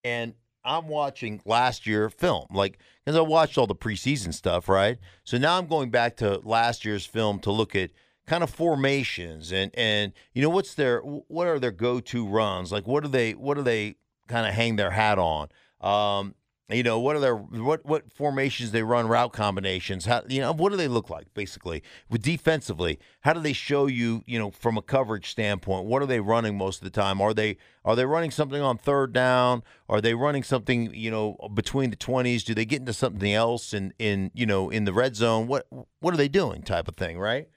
And 0.03 0.33
I'm 0.65 0.87
watching 0.87 1.41
last 1.45 1.85
year 1.85 2.09
film, 2.09 2.47
like 2.51 2.79
because 3.03 3.17
I 3.17 3.21
watched 3.21 3.57
all 3.57 3.67
the 3.67 3.75
preseason 3.75 4.33
stuff, 4.33 4.69
right? 4.69 4.97
So 5.23 5.37
now 5.37 5.57
I'm 5.57 5.67
going 5.67 5.89
back 5.89 6.17
to 6.17 6.39
last 6.43 6.85
year's 6.85 7.05
film 7.05 7.39
to 7.39 7.51
look 7.51 7.75
at 7.75 7.91
kind 8.25 8.43
of 8.43 8.49
formations 8.49 9.51
and 9.51 9.71
and 9.73 10.13
you 10.33 10.41
know 10.41 10.49
what's 10.49 10.75
their 10.75 10.99
what 11.01 11.47
are 11.47 11.59
their 11.59 11.71
go 11.71 11.99
to 11.99 12.27
runs? 12.27 12.71
Like 12.71 12.87
what 12.87 13.03
do 13.03 13.09
they 13.09 13.33
what 13.33 13.55
do 13.55 13.63
they 13.63 13.95
kind 14.27 14.47
of 14.47 14.53
hang 14.53 14.77
their 14.77 14.91
hat 14.91 15.19
on? 15.19 15.49
Um, 15.81 16.35
you 16.73 16.83
know 16.83 16.99
what 16.99 17.15
are 17.15 17.19
their 17.19 17.35
what 17.35 17.85
what 17.85 18.11
formations 18.11 18.71
they 18.71 18.83
run 18.83 19.07
route 19.07 19.33
combinations 19.33 20.05
how 20.05 20.23
you 20.27 20.41
know 20.41 20.51
what 20.51 20.71
do 20.71 20.77
they 20.77 20.87
look 20.87 21.09
like 21.09 21.33
basically? 21.33 21.83
With 22.09 22.21
defensively 22.21 22.99
how 23.21 23.33
do 23.33 23.39
they 23.39 23.53
show 23.53 23.87
you 23.87 24.23
you 24.25 24.39
know 24.39 24.51
from 24.51 24.77
a 24.77 24.81
coverage 24.81 25.29
standpoint 25.29 25.85
what 25.85 26.01
are 26.01 26.05
they 26.05 26.19
running 26.19 26.57
most 26.57 26.77
of 26.77 26.83
the 26.83 26.89
time? 26.89 27.21
Are 27.21 27.33
they 27.33 27.57
are 27.85 27.95
they 27.95 28.05
running 28.05 28.31
something 28.31 28.61
on 28.61 28.77
third 28.77 29.13
down? 29.13 29.63
Are 29.89 30.01
they 30.01 30.13
running 30.13 30.43
something 30.43 30.93
you 30.93 31.11
know 31.11 31.37
between 31.53 31.89
the 31.89 31.97
20s 31.97 32.43
do 32.43 32.53
they 32.53 32.65
get 32.65 32.79
into 32.79 32.93
something 32.93 33.33
else 33.33 33.73
in 33.73 33.93
in 33.99 34.31
you 34.33 34.45
know 34.45 34.69
in 34.69 34.85
the 34.85 34.93
red 34.93 35.15
zone? 35.15 35.47
What 35.47 35.67
what 35.99 36.13
are 36.13 36.17
they 36.17 36.29
doing 36.29 36.61
type 36.61 36.87
of 36.87 36.95
thing 36.95 37.19
right? 37.19 37.47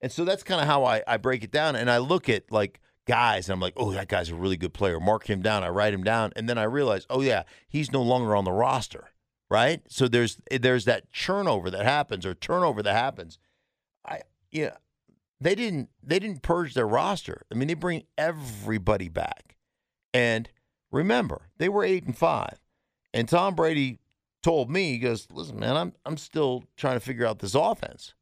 And 0.00 0.12
so 0.12 0.24
that's 0.24 0.42
kind 0.42 0.60
of 0.60 0.66
how 0.66 0.84
I, 0.84 1.02
I 1.06 1.16
break 1.16 1.42
it 1.44 1.50
down 1.50 1.76
and 1.76 1.90
I 1.90 1.96
look 1.96 2.28
at 2.28 2.52
like 2.52 2.80
guys, 3.06 3.48
and 3.48 3.54
I'm 3.54 3.60
like, 3.60 3.74
oh, 3.76 3.92
that 3.92 4.08
guy's 4.08 4.30
a 4.30 4.34
really 4.34 4.56
good 4.56 4.74
player. 4.74 5.00
Mark 5.00 5.28
him 5.28 5.42
down. 5.42 5.62
I 5.64 5.68
write 5.68 5.94
him 5.94 6.04
down, 6.04 6.32
and 6.36 6.48
then 6.48 6.58
I 6.58 6.64
realize, 6.64 7.06
oh 7.10 7.20
yeah, 7.20 7.44
he's 7.68 7.92
no 7.92 8.02
longer 8.02 8.34
on 8.34 8.44
the 8.44 8.52
roster, 8.52 9.10
right? 9.50 9.82
So 9.88 10.08
there's 10.08 10.38
there's 10.50 10.84
that 10.86 11.12
turnover 11.12 11.70
that 11.70 11.84
happens 11.84 12.26
or 12.26 12.34
turnover 12.34 12.82
that 12.82 12.94
happens. 12.94 13.38
I 14.06 14.22
yeah, 14.50 14.76
they 15.40 15.54
didn't 15.54 15.90
they 16.02 16.18
didn't 16.18 16.42
purge 16.42 16.74
their 16.74 16.88
roster. 16.88 17.42
I 17.50 17.54
mean, 17.54 17.68
they 17.68 17.74
bring 17.74 18.04
everybody 18.16 19.08
back, 19.08 19.56
and 20.12 20.48
remember, 20.90 21.48
they 21.58 21.68
were 21.68 21.84
eight 21.84 22.04
and 22.04 22.16
five, 22.16 22.60
and 23.12 23.28
Tom 23.28 23.54
Brady 23.54 23.98
told 24.42 24.70
me, 24.70 24.92
he 24.92 24.98
goes, 24.98 25.26
listen, 25.30 25.58
man, 25.58 25.76
I'm 25.76 25.92
I'm 26.04 26.16
still 26.16 26.64
trying 26.76 26.96
to 26.96 27.00
figure 27.00 27.26
out 27.26 27.40
this 27.40 27.54
offense. 27.54 28.14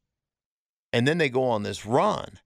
And 0.95 1.09
then 1.09 1.17
they 1.17 1.31
go 1.31 1.45
on 1.45 1.63
this 1.63 1.87
run 1.87 2.39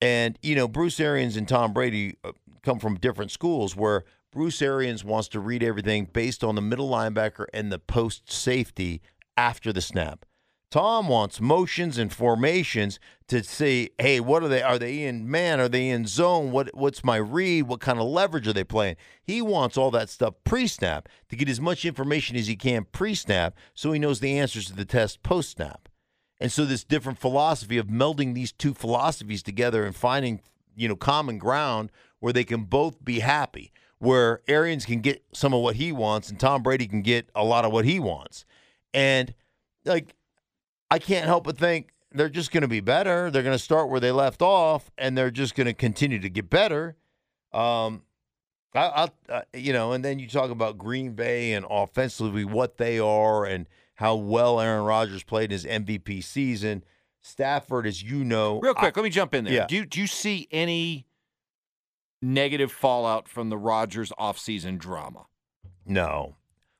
and, 0.00 0.38
you 0.42 0.54
know, 0.54 0.68
Bruce 0.68 1.00
Arians 1.00 1.36
and 1.36 1.48
Tom 1.48 1.72
Brady 1.72 2.16
uh, 2.24 2.32
come 2.62 2.78
from 2.78 2.96
different 2.96 3.30
schools 3.30 3.74
where 3.74 4.04
Bruce 4.32 4.60
Arians 4.62 5.04
wants 5.04 5.28
to 5.28 5.40
read 5.40 5.62
everything 5.62 6.08
based 6.12 6.44
on 6.44 6.54
the 6.54 6.62
middle 6.62 6.88
linebacker 6.88 7.46
and 7.52 7.72
the 7.72 7.78
post 7.78 8.30
safety 8.30 9.00
after 9.36 9.72
the 9.72 9.80
snap. 9.80 10.24
Tom 10.70 11.08
wants 11.08 11.40
motions 11.40 11.96
and 11.96 12.12
formations 12.12 13.00
to 13.28 13.42
see, 13.42 13.88
hey, 13.98 14.20
what 14.20 14.42
are 14.42 14.48
they? 14.48 14.62
Are 14.62 14.78
they 14.78 15.04
in 15.04 15.30
man? 15.30 15.60
Are 15.60 15.68
they 15.68 15.88
in 15.88 16.06
zone? 16.06 16.50
What 16.50 16.74
what's 16.74 17.02
my 17.02 17.16
read? 17.16 17.62
What 17.62 17.80
kind 17.80 17.98
of 17.98 18.06
leverage 18.06 18.46
are 18.46 18.52
they 18.52 18.64
playing? 18.64 18.96
He 19.22 19.40
wants 19.40 19.78
all 19.78 19.90
that 19.92 20.10
stuff 20.10 20.34
pre-snap 20.44 21.08
to 21.30 21.36
get 21.36 21.48
as 21.48 21.58
much 21.58 21.86
information 21.86 22.36
as 22.36 22.48
he 22.48 22.56
can 22.56 22.84
pre-snap 22.92 23.56
so 23.72 23.92
he 23.92 23.98
knows 23.98 24.20
the 24.20 24.38
answers 24.38 24.66
to 24.66 24.74
the 24.74 24.84
test 24.84 25.22
post-snap. 25.22 25.87
And 26.40 26.52
so 26.52 26.64
this 26.64 26.84
different 26.84 27.18
philosophy 27.18 27.78
of 27.78 27.86
melding 27.88 28.34
these 28.34 28.52
two 28.52 28.74
philosophies 28.74 29.42
together 29.42 29.84
and 29.84 29.94
finding, 29.94 30.40
you 30.76 30.88
know, 30.88 30.96
common 30.96 31.38
ground 31.38 31.90
where 32.20 32.32
they 32.32 32.44
can 32.44 32.64
both 32.64 33.04
be 33.04 33.20
happy, 33.20 33.72
where 33.98 34.40
Arians 34.46 34.84
can 34.84 35.00
get 35.00 35.22
some 35.32 35.52
of 35.52 35.60
what 35.60 35.76
he 35.76 35.90
wants 35.90 36.30
and 36.30 36.38
Tom 36.38 36.62
Brady 36.62 36.86
can 36.86 37.02
get 37.02 37.28
a 37.34 37.44
lot 37.44 37.64
of 37.64 37.72
what 37.72 37.84
he 37.84 37.98
wants. 37.98 38.44
And 38.94 39.34
like 39.84 40.14
I 40.90 40.98
can't 40.98 41.26
help 41.26 41.44
but 41.44 41.58
think 41.58 41.90
they're 42.12 42.28
just 42.28 42.52
going 42.52 42.62
to 42.62 42.68
be 42.68 42.80
better. 42.80 43.30
They're 43.30 43.42
going 43.42 43.56
to 43.56 43.62
start 43.62 43.90
where 43.90 44.00
they 44.00 44.12
left 44.12 44.40
off 44.40 44.90
and 44.96 45.18
they're 45.18 45.30
just 45.30 45.54
going 45.54 45.66
to 45.66 45.74
continue 45.74 46.20
to 46.20 46.30
get 46.30 46.48
better. 46.48 46.96
Um 47.52 48.02
I, 48.74 49.08
I 49.28 49.32
uh, 49.32 49.42
you 49.54 49.72
know, 49.72 49.92
and 49.92 50.04
then 50.04 50.18
you 50.18 50.28
talk 50.28 50.50
about 50.50 50.76
Green 50.76 51.12
Bay 51.12 51.54
and 51.54 51.64
offensively 51.68 52.44
what 52.44 52.76
they 52.76 52.98
are 52.98 53.46
and 53.46 53.66
how 53.98 54.14
well 54.14 54.60
Aaron 54.60 54.84
Rodgers 54.84 55.24
played 55.24 55.50
in 55.50 55.50
his 55.50 55.64
MVP 55.64 56.22
season. 56.22 56.84
Stafford, 57.20 57.84
as 57.84 58.00
you 58.00 58.22
know, 58.22 58.60
real 58.60 58.72
quick, 58.72 58.96
I, 58.96 59.00
let 59.00 59.04
me 59.04 59.10
jump 59.10 59.34
in 59.34 59.42
there. 59.42 59.52
Yeah. 59.52 59.66
Do 59.66 59.74
you, 59.74 59.86
do 59.86 60.00
you 60.00 60.06
see 60.06 60.46
any 60.52 61.08
negative 62.22 62.70
fallout 62.70 63.26
from 63.26 63.48
the 63.48 63.58
Rodgers 63.58 64.12
offseason 64.16 64.78
drama? 64.78 65.26
No. 65.84 66.36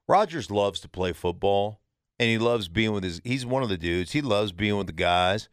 Rodgers 0.07 0.49
loves 0.49 0.79
to 0.81 0.89
play 0.89 1.13
football 1.13 1.81
and 2.21 2.31
he 2.31 2.39
loves 2.39 2.69
being 2.69 2.93
with 2.93 3.03
his 3.03 3.21
he's 3.25 3.45
one 3.45 3.65
of 3.65 3.69
the 3.69 3.77
dudes. 3.77 4.13
He 4.13 4.23
loves 4.23 4.53
being 4.53 4.77
with 4.77 4.87
the 4.87 4.93
guys. 4.93 5.49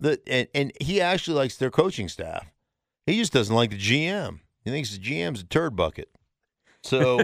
The 0.00 0.18
and, 0.26 0.48
and 0.54 0.72
he 0.80 1.02
actually 1.02 1.36
likes 1.36 1.58
their 1.58 1.70
coaching 1.70 2.08
staff. 2.08 2.50
He 3.04 3.18
just 3.18 3.32
doesn't 3.34 3.54
like 3.54 3.70
the 3.70 3.78
GM. 3.78 4.40
He 4.64 4.70
thinks 4.70 4.96
the 4.96 4.98
GM's 4.98 5.42
a 5.42 5.44
turd 5.44 5.76
bucket. 5.76 6.08
So, 6.82 7.20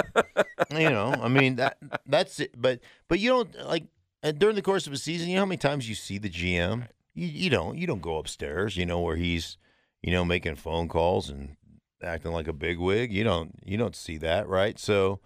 you 0.70 0.90
know, 0.90 1.14
I 1.20 1.28
mean 1.28 1.56
that 1.56 1.78
that's 2.06 2.40
it. 2.40 2.60
But 2.60 2.80
but 3.08 3.18
you 3.18 3.30
don't 3.30 3.54
like 3.66 3.84
uh, 4.22 4.32
during 4.32 4.56
the 4.56 4.62
course 4.62 4.86
of 4.86 4.92
a 4.92 4.98
season. 4.98 5.28
You 5.28 5.36
know 5.36 5.42
how 5.42 5.46
many 5.46 5.58
times 5.58 5.88
you 5.88 5.94
see 5.94 6.18
the 6.18 6.30
GM? 6.30 6.88
You, 7.14 7.26
you 7.26 7.50
don't 7.50 7.78
you 7.78 7.86
don't 7.86 8.02
go 8.02 8.18
upstairs. 8.18 8.76
You 8.76 8.86
know 8.86 9.00
where 9.00 9.16
he's 9.16 9.56
you 10.02 10.12
know 10.12 10.24
making 10.24 10.56
phone 10.56 10.88
calls 10.88 11.28
and 11.28 11.56
acting 12.02 12.32
like 12.32 12.48
a 12.48 12.52
big 12.52 12.78
wig. 12.78 13.12
You 13.12 13.24
don't 13.24 13.54
you 13.64 13.76
don't 13.76 13.96
see 13.96 14.18
that, 14.18 14.48
right? 14.48 14.78
So 14.78 15.20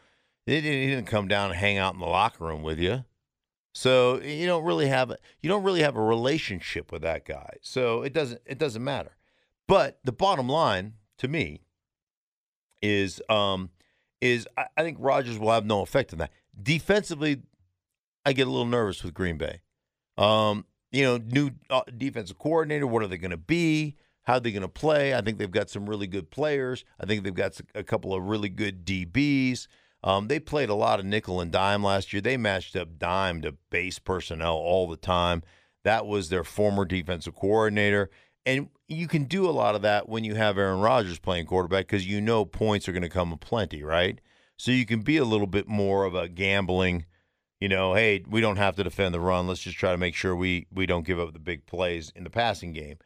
he 0.47 0.61
didn't 0.61 1.07
come 1.07 1.29
down 1.29 1.51
and 1.51 1.59
hang 1.59 1.79
out 1.79 1.95
in 1.95 2.01
the 2.01 2.07
locker 2.07 2.45
room 2.45 2.62
with 2.62 2.79
you. 2.79 3.05
So 3.75 4.23
you 4.23 4.47
don't 4.47 4.64
really 4.64 4.88
have 4.88 5.11
a, 5.11 5.19
you 5.42 5.51
don't 5.51 5.62
really 5.62 5.83
have 5.83 5.97
a 5.97 6.03
relationship 6.03 6.90
with 6.90 7.03
that 7.03 7.27
guy. 7.27 7.57
So 7.61 8.03
it 8.03 8.12
doesn't 8.12 8.40
it 8.47 8.59
doesn't 8.59 8.83
matter. 8.83 9.16
But 9.69 9.99
the 10.05 10.12
bottom 10.12 10.49
line 10.49 10.95
to 11.19 11.29
me 11.29 11.62
is 12.87 13.22
um 13.29 13.70
is 14.20 14.46
I, 14.57 14.66
I 14.77 14.83
think 14.83 14.99
Rodgers 15.01 15.38
will 15.38 15.53
have 15.53 15.66
no 15.66 15.83
effect 15.83 16.12
on 16.12 16.18
that. 16.20 16.31
Defensively, 16.61 17.42
I 18.25 18.33
get 18.33 18.46
a 18.46 18.51
little 18.51 18.66
nervous 18.66 19.03
with 19.03 19.14
Green 19.14 19.37
Bay. 19.37 19.61
Um, 20.16 20.64
you 20.92 21.05
know, 21.05 21.18
new 21.18 21.51
uh, 21.68 21.83
defensive 21.96 22.38
coordinator. 22.38 22.87
What 22.87 23.03
are 23.03 23.09
they 23.09 23.18
going 23.18 23.31
to 23.31 23.37
be? 23.37 23.96
How 24.22 24.35
are 24.35 24.40
they 24.40 24.51
going 24.51 24.62
to 24.62 24.68
play? 24.68 25.14
I 25.14 25.20
think 25.20 25.38
they've 25.38 25.51
got 25.51 25.70
some 25.70 25.88
really 25.88 26.07
good 26.07 26.31
players. 26.31 26.85
I 26.99 27.07
think 27.07 27.22
they've 27.22 27.35
got 27.35 27.61
a 27.75 27.85
couple 27.85 28.14
of 28.14 28.25
really 28.25 28.49
good 28.49 28.85
DBs. 28.85 29.68
Um, 30.03 30.29
they 30.29 30.40
played 30.40 30.68
a 30.68 30.75
lot 30.75 30.99
of 30.99 31.07
nickel 31.07 31.40
and 31.40 31.53
dime 31.53 31.83
last 31.85 32.12
year. 32.12 32.22
They 32.22 32.37
matched 32.37 32.77
up 32.77 32.99
dime 32.99 33.42
to 33.42 33.53
base 33.70 33.99
personnel 33.99 34.55
all 34.55 34.88
the 34.88 34.96
time. 34.96 35.42
That 35.85 36.07
was 36.07 36.29
their 36.29 36.44
former 36.44 36.85
defensive 36.85 37.37
coordinator. 37.37 38.11
And 38.46 38.68
you 38.88 39.09
can 39.09 39.24
do 39.24 39.48
a 39.48 39.50
lot 39.50 39.74
of 39.74 39.82
that 39.82 40.09
when 40.09 40.24
you 40.24 40.37
have 40.37 40.56
Aaron 40.56 40.80
Rodgers 40.80 41.18
playing 41.18 41.46
quarterback 41.46 41.87
because 41.87 42.06
you 42.06 42.20
know 42.20 42.44
points 42.44 42.88
are 42.88 42.92
going 42.92 43.02
to 43.02 43.09
come 43.09 43.32
aplenty, 43.32 43.82
right? 43.82 44.20
So 44.56 44.70
you 44.70 44.87
can 44.87 45.00
be 45.00 45.16
a 45.16 45.24
little 45.24 45.48
bit 45.48 45.68
more 45.68 46.04
of 46.04 46.14
a 46.14 46.28
gambling, 46.28 47.04
you 47.61 47.68
know, 47.68 47.94
hey, 47.94 48.22
we 48.28 48.40
don't 48.40 48.56
have 48.56 48.76
to 48.76 48.85
defend 48.85 49.14
the 49.14 49.20
run. 49.20 49.46
Let's 49.46 49.61
just 49.61 49.76
try 49.76 49.90
to 49.90 49.98
make 49.98 50.14
sure 50.14 50.35
we 50.35 50.66
we 50.72 50.87
don't 50.87 51.04
give 51.04 51.18
up 51.18 51.32
the 51.32 51.38
big 51.38 51.66
plays 51.66 52.12
in 52.14 52.24
the 52.24 52.30
passing 52.30 52.72
game. 52.72 52.98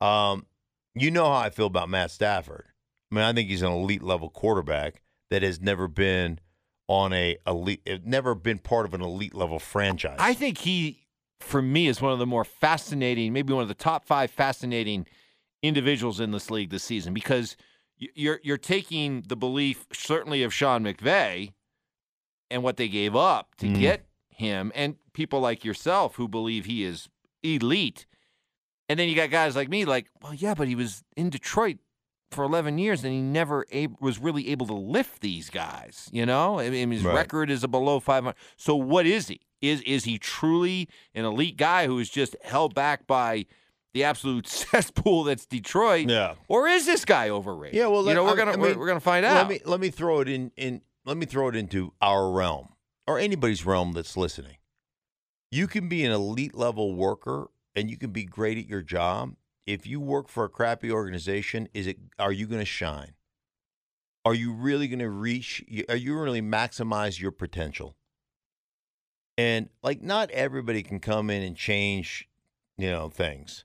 Um, 0.00 0.46
you 0.94 1.10
know 1.10 1.26
how 1.26 1.38
I 1.38 1.50
feel 1.50 1.66
about 1.66 1.88
Matt 1.88 2.10
Stafford. 2.10 2.66
I 3.10 3.14
mean, 3.14 3.24
I 3.24 3.32
think 3.32 3.48
he's 3.48 3.62
an 3.62 3.72
elite 3.72 4.02
level 4.02 4.28
quarterback 4.28 5.02
that 5.30 5.42
has 5.42 5.60
never 5.60 5.88
been 5.88 6.40
on 6.88 7.12
a 7.12 7.36
elite, 7.46 7.88
never 8.04 8.34
been 8.34 8.58
part 8.58 8.86
of 8.86 8.94
an 8.94 9.00
elite 9.00 9.34
level 9.34 9.58
franchise. 9.58 10.16
I 10.18 10.34
think 10.34 10.58
he, 10.58 11.06
for 11.40 11.60
me, 11.62 11.88
is 11.88 12.00
one 12.00 12.12
of 12.12 12.18
the 12.18 12.26
more 12.26 12.44
fascinating, 12.44 13.32
maybe 13.32 13.52
one 13.52 13.62
of 13.62 13.68
the 13.68 13.74
top 13.74 14.04
five 14.04 14.30
fascinating 14.30 15.06
individuals 15.62 16.20
in 16.20 16.30
this 16.30 16.50
league 16.50 16.70
this 16.70 16.84
season 16.84 17.12
because 17.12 17.56
you're 17.98 18.40
you're 18.42 18.56
taking 18.56 19.22
the 19.28 19.36
belief 19.36 19.86
certainly 19.92 20.42
of 20.42 20.54
Sean 20.54 20.82
McVay 20.84 21.52
and 22.50 22.62
what 22.62 22.76
they 22.78 22.88
gave 22.88 23.14
up 23.14 23.54
to 23.56 23.66
Mm. 23.66 23.78
get 23.80 24.06
him, 24.30 24.72
and 24.74 24.96
people 25.12 25.40
like 25.40 25.64
yourself 25.64 26.14
who 26.16 26.26
believe 26.28 26.64
he 26.64 26.82
is 26.84 27.08
elite. 27.42 28.06
And 28.88 28.98
then 28.98 29.08
you 29.08 29.14
got 29.14 29.30
guys 29.30 29.54
like 29.54 29.68
me, 29.68 29.84
like, 29.84 30.08
well, 30.22 30.34
yeah, 30.34 30.54
but 30.54 30.66
he 30.66 30.74
was 30.74 31.04
in 31.16 31.30
Detroit 31.30 31.78
for 32.32 32.42
11 32.44 32.78
years 32.78 33.04
and 33.04 33.12
he 33.12 33.20
never 33.20 33.66
ab- 33.72 33.96
was 34.00 34.18
really 34.18 34.48
able 34.48 34.66
to 34.66 34.74
lift 34.74 35.20
these 35.20 35.48
guys. 35.50 36.08
You 36.12 36.26
know, 36.26 36.58
I 36.58 36.70
mean, 36.70 36.90
his 36.90 37.04
Right. 37.04 37.14
record 37.14 37.50
is 37.50 37.62
a 37.62 37.68
below 37.68 38.00
500. 38.00 38.34
So 38.56 38.74
what 38.74 39.04
is 39.06 39.28
he? 39.28 39.40
Is 39.60 39.80
is 39.82 40.04
he 40.04 40.18
truly 40.18 40.88
an 41.14 41.24
elite 41.24 41.56
guy 41.56 41.86
who 41.86 41.98
is 41.98 42.08
just 42.08 42.36
held 42.42 42.74
back 42.74 43.06
by 43.06 43.46
the 43.92 44.04
absolute 44.04 44.46
cesspool 44.48 45.24
that's 45.24 45.46
Detroit? 45.46 46.08
yeah. 46.08 46.34
Or 46.48 46.66
is 46.68 46.86
this 46.86 47.04
guy 47.04 47.28
overrated? 47.28 47.76
Yeah, 47.76 47.88
well, 47.88 48.06
you 48.06 48.14
know, 48.14 48.24
we're 48.24 48.32
I 48.32 48.36
gonna 48.36 48.52
mean, 48.52 48.60
we're, 48.60 48.78
we're 48.78 48.86
gonna 48.86 49.00
find 49.00 49.24
out. 49.26 49.34
Let 49.34 49.48
me 49.48 49.60
let 49.64 49.80
me 49.80 49.90
throw 49.90 50.20
it 50.20 50.28
in 50.28 50.52
in 50.56 50.82
let 51.04 51.16
me 51.16 51.26
throw 51.26 51.48
it 51.48 51.56
into 51.56 51.92
our 52.00 52.30
realm 52.30 52.68
or 53.06 53.18
anybody's 53.18 53.66
realm 53.66 53.92
that's 53.92 54.16
listening. 54.16 54.56
You 55.50 55.66
can 55.66 55.88
be 55.88 56.04
an 56.04 56.12
elite 56.12 56.54
level 56.54 56.94
worker 56.94 57.50
and 57.74 57.90
you 57.90 57.96
can 57.96 58.10
be 58.10 58.24
great 58.24 58.58
at 58.58 58.66
your 58.66 58.82
job. 58.82 59.34
If 59.66 59.86
you 59.86 60.00
work 60.00 60.28
for 60.28 60.44
a 60.44 60.48
crappy 60.48 60.90
organization, 60.90 61.68
is 61.74 61.86
it 61.86 61.98
are 62.18 62.32
you 62.32 62.46
going 62.46 62.60
to 62.60 62.64
shine? 62.64 63.14
Are 64.24 64.34
you 64.34 64.52
really 64.52 64.86
going 64.88 65.00
to 65.00 65.10
reach 65.10 65.64
are 65.88 65.96
you 65.96 66.18
really 66.18 66.42
maximize 66.42 67.20
your 67.20 67.32
potential? 67.32 67.96
And 69.40 69.70
like 69.82 70.02
not 70.02 70.30
everybody 70.32 70.82
can 70.82 71.00
come 71.00 71.30
in 71.30 71.42
and 71.42 71.56
change, 71.56 72.28
you 72.76 72.90
know, 72.90 73.08
things. 73.08 73.64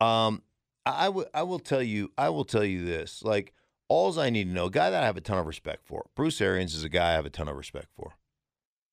Um 0.00 0.42
I, 0.84 1.08
will 1.08 1.26
I 1.34 1.42
will 1.42 1.58
tell 1.58 1.82
you 1.82 2.12
I 2.16 2.28
will 2.28 2.44
tell 2.44 2.64
you 2.64 2.84
this. 2.84 3.24
Like 3.24 3.52
alls 3.88 4.16
I 4.16 4.30
need 4.30 4.44
to 4.44 4.50
know, 4.50 4.66
a 4.66 4.70
guy 4.70 4.90
that 4.90 5.02
I 5.02 5.06
have 5.06 5.16
a 5.16 5.20
ton 5.20 5.38
of 5.38 5.46
respect 5.46 5.84
for. 5.84 6.06
Bruce 6.14 6.40
Arians 6.40 6.74
is 6.74 6.84
a 6.84 6.88
guy 6.88 7.10
I 7.10 7.14
have 7.14 7.26
a 7.26 7.30
ton 7.30 7.48
of 7.48 7.56
respect 7.56 7.88
for. 7.96 8.16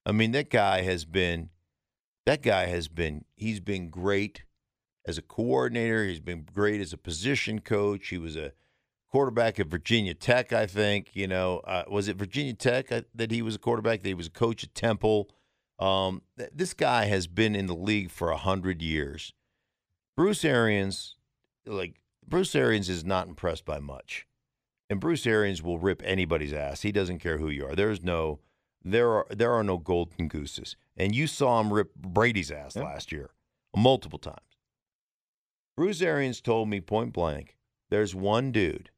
I 0.03 0.12
mean, 0.12 0.32
that 0.32 0.49
guy 0.49 0.82
has 0.82 1.06
been 1.06 1.49
that 2.25 2.41
guy 2.41 2.65
has 2.65 2.88
been 2.88 3.25
he's 3.36 3.60
been 3.60 3.89
great 3.89 4.45
as 5.06 5.19
a 5.19 5.21
coordinator, 5.21 6.06
he's 6.06 6.19
been 6.21 6.47
great 6.51 6.82
as 6.82 6.93
a 6.93 6.97
position 6.97 7.60
coach. 7.60 8.08
He 8.08 8.17
was 8.17 8.36
a 8.36 8.53
quarterback 9.12 9.60
at 9.60 9.67
Virginia 9.67 10.15
Tech, 10.15 10.51
I 10.53 10.65
think. 10.65 11.12
You 11.13 11.27
know, 11.27 11.60
uh, 11.60 11.84
was 11.88 12.08
it 12.08 12.15
Virginia 12.15 12.53
Tech 12.53 12.91
uh, 12.91 13.03
that 13.13 13.29
he 13.29 13.43
was 13.43 13.56
a 13.56 13.60
quarterback? 13.60 14.01
That 14.01 14.10
he 14.10 14.15
was 14.15 14.27
a 14.27 14.32
coach 14.32 14.63
at 14.63 14.73
Temple. 14.73 15.29
Um, 15.84 16.22
th- 16.38 16.52
this 16.54 16.74
guy 16.74 17.06
has 17.06 17.28
been 17.28 17.56
in 17.56 17.65
the 17.65 17.76
league 17.76 18.10
for 18.10 18.30
a 18.32 18.38
hundred 18.38 18.82
years. 18.82 19.34
Bruce 20.15 20.46
Arians, 20.46 21.15
like 21.65 22.00
Bruce 22.28 22.56
Arians, 22.56 22.88
is 22.89 23.04
not 23.04 23.28
impressed 23.28 23.65
by 23.65 23.80
much, 23.80 24.26
and 24.89 25.00
Bruce 25.00 25.26
Arians 25.28 25.62
will 25.62 25.80
rip 25.80 26.02
anybody's 26.06 26.54
ass. 26.54 26.84
He 26.84 26.91
doesn't 26.91 27.19
care 27.19 27.38
who 27.38 27.50
you 27.50 27.65
are. 27.65 27.76
There's 27.76 28.04
no, 28.04 28.39
there 28.84 29.10
are 29.12 29.26
there 29.30 29.52
are 29.52 29.63
no 29.63 29.78
golden 29.78 30.28
gooses, 30.28 30.76
and 30.96 31.13
you 31.15 31.28
saw 31.28 31.60
him 31.60 31.74
rip 31.74 31.93
Brady's 31.96 32.52
ass 32.52 32.76
Yeah. 32.76 32.84
last 32.84 33.12
year 33.12 33.32
multiple 33.76 34.19
times. 34.19 34.38
Bruce 35.76 36.02
Arians 36.02 36.39
told 36.39 36.69
me 36.69 36.80
point 36.80 37.12
blank, 37.12 37.58
"There's 37.89 38.13
one 38.13 38.52
dude 38.52 38.91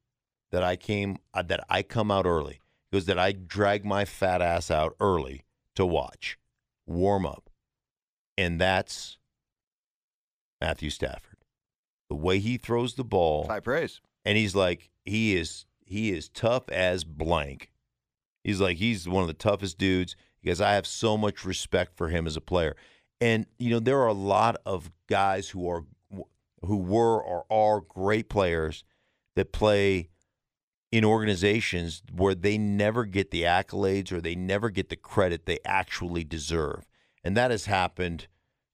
that 0.52 0.62
I 0.64 0.76
came 0.76 1.18
uh, 1.34 1.42
that 1.44 1.64
I 1.70 1.82
come 1.82 2.12
out 2.12 2.26
early. 2.26 2.60
He 2.92 2.98
goes 2.98 3.06
that 3.06 3.18
I 3.18 3.32
drag 3.32 3.86
my 3.86 4.06
fat 4.06 4.42
ass 4.42 4.70
out 4.70 4.96
early 5.00 5.46
to 5.76 5.86
watch, 5.86 6.38
warm 6.86 7.26
up, 7.26 7.50
and 8.38 8.60
that's 8.60 9.18
Matthew 10.62 10.90
Stafford. 10.90 11.38
The 12.10 12.16
way 12.16 12.40
he 12.40 12.58
throws 12.58 12.96
the 12.96 13.04
ball, 13.04 13.48
High 13.48 13.60
praise. 13.60 14.02
and 14.24 14.38
he's 14.38 14.56
like 14.56 14.90
he 15.04 15.36
is 15.36 15.66
he 15.86 16.12
is 16.12 16.30
tough 16.30 16.70
as 16.70 17.04
blank. 17.04 17.72
He's 18.44 18.62
like 18.62 18.78
he's 18.78 19.08
one 19.08 19.22
of 19.22 19.28
the 19.28 19.34
toughest 19.34 19.78
dudes 19.78 20.16
because 20.42 20.62
I 20.62 20.74
have 20.74 20.86
so 20.86 21.18
much 21.18 21.44
respect 21.46 21.96
for 21.98 22.10
him 22.10 22.28
as 22.28 22.38
a 22.38 22.42
player. 22.42 22.76
And 23.20 23.48
you 23.58 23.72
know 23.72 23.80
there 23.80 24.00
are 24.00 24.08
a 24.08 24.14
lot 24.14 24.58
of 24.66 24.92
guys 25.08 25.50
who 25.50 25.68
are 25.70 25.84
who 26.64 26.78
were 26.78 27.22
or 27.22 27.46
are 27.50 27.82
great 27.82 28.30
players 28.30 28.84
that 29.36 29.52
play 29.52 30.10
in 30.96 31.04
organizations 31.04 32.02
where 32.16 32.34
they 32.34 32.58
never 32.58 33.04
get 33.04 33.30
the 33.30 33.42
accolades 33.42 34.14
or 34.14 34.22
they 34.22 34.34
never 34.34 34.70
get 34.70 34.88
the 34.88 34.96
credit 34.96 35.46
they 35.46 35.60
actually 35.66 36.24
deserve. 36.24 36.88
And 37.22 37.36
that 37.36 37.52
has 37.52 37.66
happened, 37.66 38.28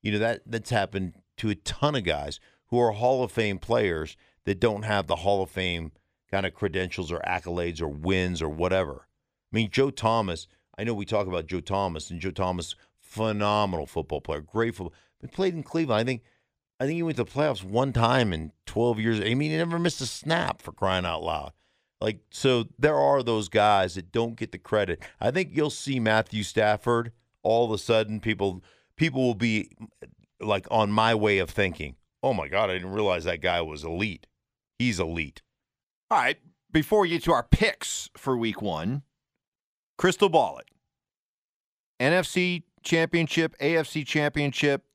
you 0.04 0.12
know, 0.12 0.20
that 0.20 0.44
that's 0.46 0.70
happened 0.70 1.16
to 1.38 1.50
a 1.50 1.56
ton 1.56 1.96
of 1.96 2.04
guys 2.04 2.40
who 2.68 2.78
are 2.78 2.92
Hall 2.92 3.24
of 3.24 3.32
Fame 3.32 3.58
players 3.58 4.18
that 4.46 4.60
don't 4.60 4.84
have 4.84 5.08
the 5.08 5.16
Hall 5.16 5.42
of 5.42 5.50
Fame 5.50 5.94
kind 6.30 6.46
of 6.46 6.54
credentials 6.54 7.12
or 7.12 7.22
accolades 7.26 7.82
or 7.82 7.88
wins 7.88 8.40
or 8.40 8.50
whatever. 8.50 9.08
I 9.52 9.56
mean, 9.56 9.72
Joe 9.72 9.90
Thomas, 9.90 10.48
I 10.78 10.84
know 10.84 10.94
we 10.94 11.06
talk 11.06 11.26
about 11.26 11.48
Joe 11.48 11.60
Thomas 11.60 12.12
and 12.12 12.22
Joe 12.22 12.30
Thomas, 12.30 12.76
phenomenal 13.00 13.88
football 13.88 14.22
player, 14.22 14.42
great 14.42 14.76
football. 14.76 14.94
But 15.20 15.32
played 15.32 15.56
in 15.56 15.64
Cleveland. 15.64 16.02
I 16.02 16.04
think 16.04 16.22
I 16.80 16.86
think 16.86 16.98
he 16.98 17.04
went 17.04 17.18
to 17.18 17.24
the 17.24 17.32
playoffs 17.32 17.64
one 17.64 17.94
time 17.94 18.32
in 18.32 18.52
12 18.68 19.00
years. 19.00 19.20
I 19.20 19.34
mean, 19.34 19.50
he 19.50 19.58
never 19.58 19.80
missed 19.80 20.02
a 20.02 20.06
snap 20.06 20.62
for 20.62 20.72
crying 20.72 21.06
out 21.06 21.24
loud. 21.24 21.54
Like, 22.02 22.20
so 22.32 22.66
there 22.80 22.98
are 22.98 23.22
those 23.22 23.48
guys 23.48 23.94
that 23.94 24.12
don't 24.12 24.36
get 24.36 24.52
the 24.52 24.58
credit. 24.58 25.04
I 25.20 25.30
think 25.30 25.52
you'll 25.54 25.70
see 25.70 26.00
Matthew 26.00 26.42
Stafford 26.42 27.12
all 27.44 27.66
of 27.66 27.72
a 27.72 27.78
sudden. 27.78 28.20
People, 28.20 28.64
people 28.96 29.22
will 29.22 29.36
be 29.36 29.70
like 30.40 30.68
on 30.72 30.92
my 30.92 31.14
way 31.14 31.38
of 31.38 31.50
thinking. 31.50 31.96
Oh 32.24 32.34
my 32.34 32.48
God, 32.48 32.70
I 32.70 32.74
didn't 32.74 32.92
realize 32.92 33.24
that 33.26 33.42
guy 33.42 33.62
was 33.62 33.84
elite. 33.84 34.26
He's 34.80 35.00
elite. 35.00 35.44
All 36.10 36.18
right. 36.18 36.38
Before 36.72 37.02
we 37.02 37.10
get 37.10 37.24
to 37.26 37.34
our 37.34 37.44
picks 37.44 38.10
for 38.18 38.36
week 38.36 38.62
one, 38.62 39.04
crystal 39.98 40.30
ball 40.30 40.58
it. 40.58 40.70
NFC 42.02 42.64
championship, 42.82 43.56
AFC 43.60 44.06
championship. 44.06 44.86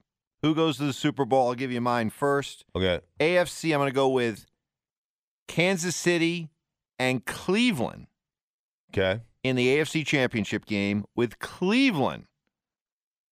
Who 0.43 0.55
goes 0.55 0.79
to 0.79 0.85
the 0.85 0.93
Super 0.93 1.25
Bowl? 1.25 1.49
I'll 1.49 1.55
give 1.55 1.71
you 1.71 1.81
mine 1.81 2.11
first. 2.11 2.65
Okay. 2.75 3.01
AFC, 3.21 3.73
I'm 3.73 3.79
going 3.79 3.91
to 3.91 3.95
go 3.95 4.09
with 4.09 4.47
Kansas 5.49 5.95
City 5.95 6.51
and 6.99 7.25
Cleveland 7.27 8.07
Okay. 8.91 9.21
in 9.43 9.57
the 9.57 9.77
AFC 9.77 10.05
championship 10.07 10.65
game 10.67 11.05
with 11.15 11.39
Cleveland 11.39 12.25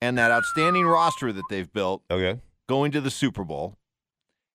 and 0.01 0.19
that 0.19 0.31
outstanding 0.31 0.87
roster 0.87 1.33
that 1.33 1.45
they've 1.49 1.73
built 1.73 2.03
Okay. 2.11 2.41
going 2.69 2.93
to 2.93 3.01
the 3.01 3.11
Super 3.11 3.45
Bowl. 3.45 3.77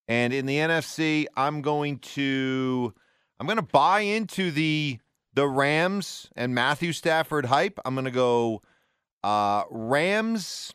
And 0.08 0.32
in 0.32 0.46
the 0.46 0.56
NFC, 0.56 1.26
I'm 1.36 1.62
going 1.62 1.98
to 2.00 2.92
I'm 3.38 3.46
going 3.46 3.56
to 3.56 3.62
buy 3.62 4.00
into 4.00 4.50
the 4.50 4.98
the 5.34 5.46
Rams 5.48 6.28
and 6.36 6.54
Matthew 6.54 6.92
Stafford 6.92 7.46
hype. 7.46 7.78
I'm 7.84 7.94
going 7.94 8.04
to 8.04 8.10
go 8.10 8.62
uh 9.22 9.64
Rams 9.70 10.74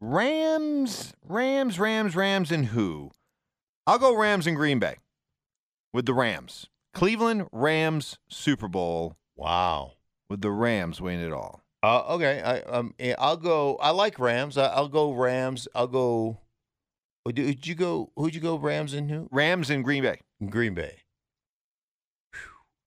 Rams 0.00 1.12
Rams 1.26 1.78
Rams 1.78 2.14
Rams 2.16 2.52
and 2.52 2.66
who? 2.66 3.10
I'll 3.86 3.98
go 3.98 4.14
Rams 4.16 4.46
and 4.46 4.56
Green 4.56 4.78
Bay 4.78 4.96
with 5.92 6.06
the 6.06 6.14
Rams. 6.14 6.66
Cleveland 6.94 7.46
Rams 7.52 8.18
Super 8.28 8.68
Bowl 8.68 9.16
Wow. 9.36 9.92
with 10.28 10.40
the 10.40 10.50
Rams 10.50 11.00
winning 11.00 11.26
it 11.26 11.32
all. 11.32 11.62
Uh, 11.82 12.00
okay. 12.14 12.42
I 12.42 12.60
um, 12.62 12.94
I'll 13.18 13.36
go. 13.36 13.76
I 13.76 13.90
like 13.90 14.18
Rams. 14.18 14.58
I, 14.58 14.66
I'll 14.66 14.88
go 14.88 15.12
Rams. 15.12 15.68
I'll 15.74 15.86
go. 15.86 16.38
Did 17.32 17.66
you 17.66 17.74
go? 17.74 18.10
Who'd 18.16 18.34
you 18.34 18.40
go? 18.40 18.56
Rams 18.56 18.94
and 18.94 19.10
who? 19.10 19.28
Rams 19.30 19.70
and 19.70 19.84
Green 19.84 20.02
Bay. 20.02 20.20
Green 20.50 20.74
Bay. 20.74 20.96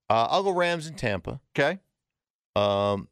Uh, 0.09 0.27
I'll 0.29 0.43
go 0.43 0.51
Rams 0.51 0.87
in 0.87 0.95
Tampa. 0.95 1.39
Okay? 1.57 1.79
Um, 2.57 3.07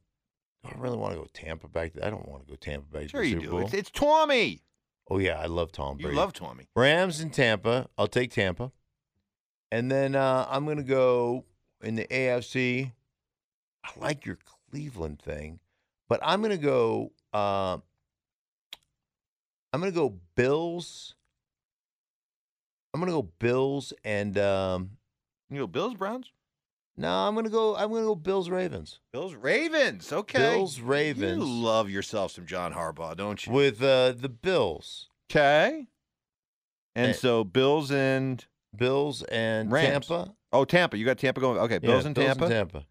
I 0.66 0.72
don't 0.72 0.82
really 0.82 0.98
want 0.98 1.14
to 1.14 1.20
go 1.20 1.28
Tampa 1.32 1.70
back. 1.70 1.94
I 2.04 2.10
don't 2.10 2.28
want 2.28 2.46
to 2.46 2.50
go 2.52 2.56
Tampa 2.58 2.92
back. 2.92 3.10
Sure 3.10 3.24
you 3.24 3.40
do. 3.40 3.52
Bowl. 3.52 3.62
It's, 3.62 3.74
it's 3.74 3.92
Tommy. 3.92 4.64
oh 5.10 5.18
yeah, 5.18 5.40
I 5.40 5.46
love 5.46 5.72
Tom 5.72 5.98
You 6.00 6.12
love 6.12 6.34
Tommy. 6.34 6.66
Rams 6.76 7.22
in 7.22 7.30
Tampa. 7.30 7.88
I'll 7.98 8.08
take 8.08 8.32
Tampa. 8.34 8.72
And 9.72 9.92
then 9.92 10.16
uh, 10.16 10.48
I'm 10.50 10.66
going 10.66 10.78
to 10.78 10.84
go 10.84 11.46
in 11.82 11.96
the 11.96 12.06
AFC. 12.08 12.92
I 13.86 13.90
like 14.00 14.26
your 14.26 14.38
Cleveland 14.72 15.22
thing, 15.22 15.60
but 16.08 16.20
I'm 16.24 16.42
going 16.42 16.52
to 16.52 16.58
go. 16.64 17.12
Uh, 17.34 17.78
I'm 19.72 19.80
going 19.80 19.92
to 19.92 19.96
go 19.98 20.16
Bills. 20.36 21.16
I'm 22.94 23.00
going 23.00 23.12
to 23.12 23.18
go 23.22 23.30
Bills 23.40 23.94
and 24.04 24.38
um, 24.40 24.92
You 25.52 25.60
go 25.62 25.68
Bills, 25.68 25.94
Browns? 25.94 26.32
no, 26.98 27.08
I'm 27.28 27.36
going 27.36 27.46
to 27.46 27.52
go. 27.52 27.76
I'm 27.76 27.90
going 27.92 28.02
to 28.02 28.08
go 28.08 28.16
Bills 28.16 28.50
Ravens 28.50 29.00
Bills, 29.14 29.36
Ravens. 29.36 30.12
Okay. 30.12 30.40
Bills, 30.40 30.80
Ravens. 30.82 31.38
You 31.38 31.46
love 31.46 31.90
yourself 31.90 32.32
some 32.32 32.48
John 32.48 32.74
Harbaugh, 32.74 33.16
don't 33.16 33.46
you? 33.46 33.54
with 33.54 33.82
uh, 33.84 34.14
the 34.14 34.30
Bills, 34.30 35.08
Okay. 35.32 35.86
And 36.96 37.12
Eh. 37.12 37.14
so 37.14 37.44
Bills 37.44 37.92
and 37.92 38.44
Bills 38.76 39.24
and 39.24 39.72
Rams. 39.72 40.08
Tampa. 40.08 40.34
oh 40.54 40.66
Tampa, 40.66 40.98
you 40.98 41.06
got 41.06 41.18
Tampa 41.18 41.40
going. 41.42 41.58
Okay, 41.60 41.80
Bills 41.80 42.04
Yeah, 42.04 42.08
and 42.08 42.16
Bills 42.16 42.28
Tampa. 42.28 42.44
and 42.46 42.54
Tampa. 42.54 42.78
I'll- 42.78 42.86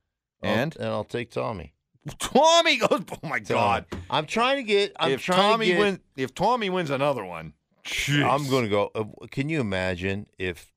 And? 0.54 0.76
and 0.76 0.86
I'll 0.86 1.04
take 1.04 1.30
Tommy. 1.30 1.74
Tommy 2.18 2.76
goes. 2.78 3.02
Oh 3.22 3.28
my 3.28 3.38
God! 3.40 3.84
I'm 4.08 4.24
trying 4.26 4.56
to 4.56 4.62
get. 4.62 4.92
I'm 4.98 5.12
if 5.12 5.22
trying 5.22 5.38
Tommy 5.38 5.66
to 5.66 5.72
get, 5.72 5.78
wins, 5.80 5.98
if 6.16 6.34
Tommy 6.34 6.70
wins 6.70 6.90
another 6.90 7.24
one, 7.24 7.52
I'm 8.08 8.48
going 8.48 8.64
to 8.64 8.68
go. 8.70 8.90
Uh, 8.94 9.04
can 9.30 9.48
you 9.48 9.60
imagine 9.60 10.26
if 10.38 10.72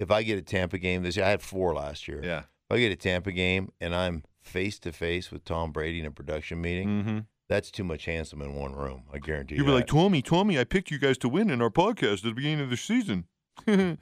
if 0.00 0.10
I 0.10 0.22
get 0.22 0.38
a 0.38 0.42
Tampa 0.42 0.78
game 0.78 1.02
this 1.02 1.16
year? 1.16 1.26
I 1.26 1.30
had 1.30 1.42
four 1.42 1.74
last 1.74 2.08
year. 2.08 2.20
Yeah. 2.24 2.38
If 2.70 2.74
I 2.76 2.78
get 2.78 2.92
a 2.92 2.96
Tampa 2.96 3.32
game 3.32 3.70
and 3.80 3.94
I'm 3.94 4.24
face 4.42 4.78
to 4.80 4.92
face 4.92 5.30
with 5.30 5.44
Tom 5.44 5.72
Brady 5.72 6.00
in 6.00 6.06
a 6.06 6.10
production 6.10 6.60
meeting, 6.60 6.88
Mm-hmm. 6.88 7.18
that's 7.48 7.70
too 7.70 7.84
much 7.84 8.06
handsome 8.06 8.40
in 8.40 8.54
one 8.54 8.74
room. 8.74 9.02
I 9.12 9.18
guarantee 9.18 9.56
You'd 9.56 9.62
you. 9.62 9.66
be 9.66 9.72
like. 9.72 9.86
Tommy, 9.88 10.22
Tommy, 10.22 10.58
I 10.58 10.64
picked 10.64 10.90
you 10.90 10.98
guys 10.98 11.18
to 11.18 11.28
win 11.28 11.50
in 11.50 11.60
our 11.60 11.70
podcast 11.70 12.18
at 12.18 12.22
the 12.22 12.32
beginning 12.32 12.60
of 12.60 12.70
the 12.70 12.76
season. 12.76 13.26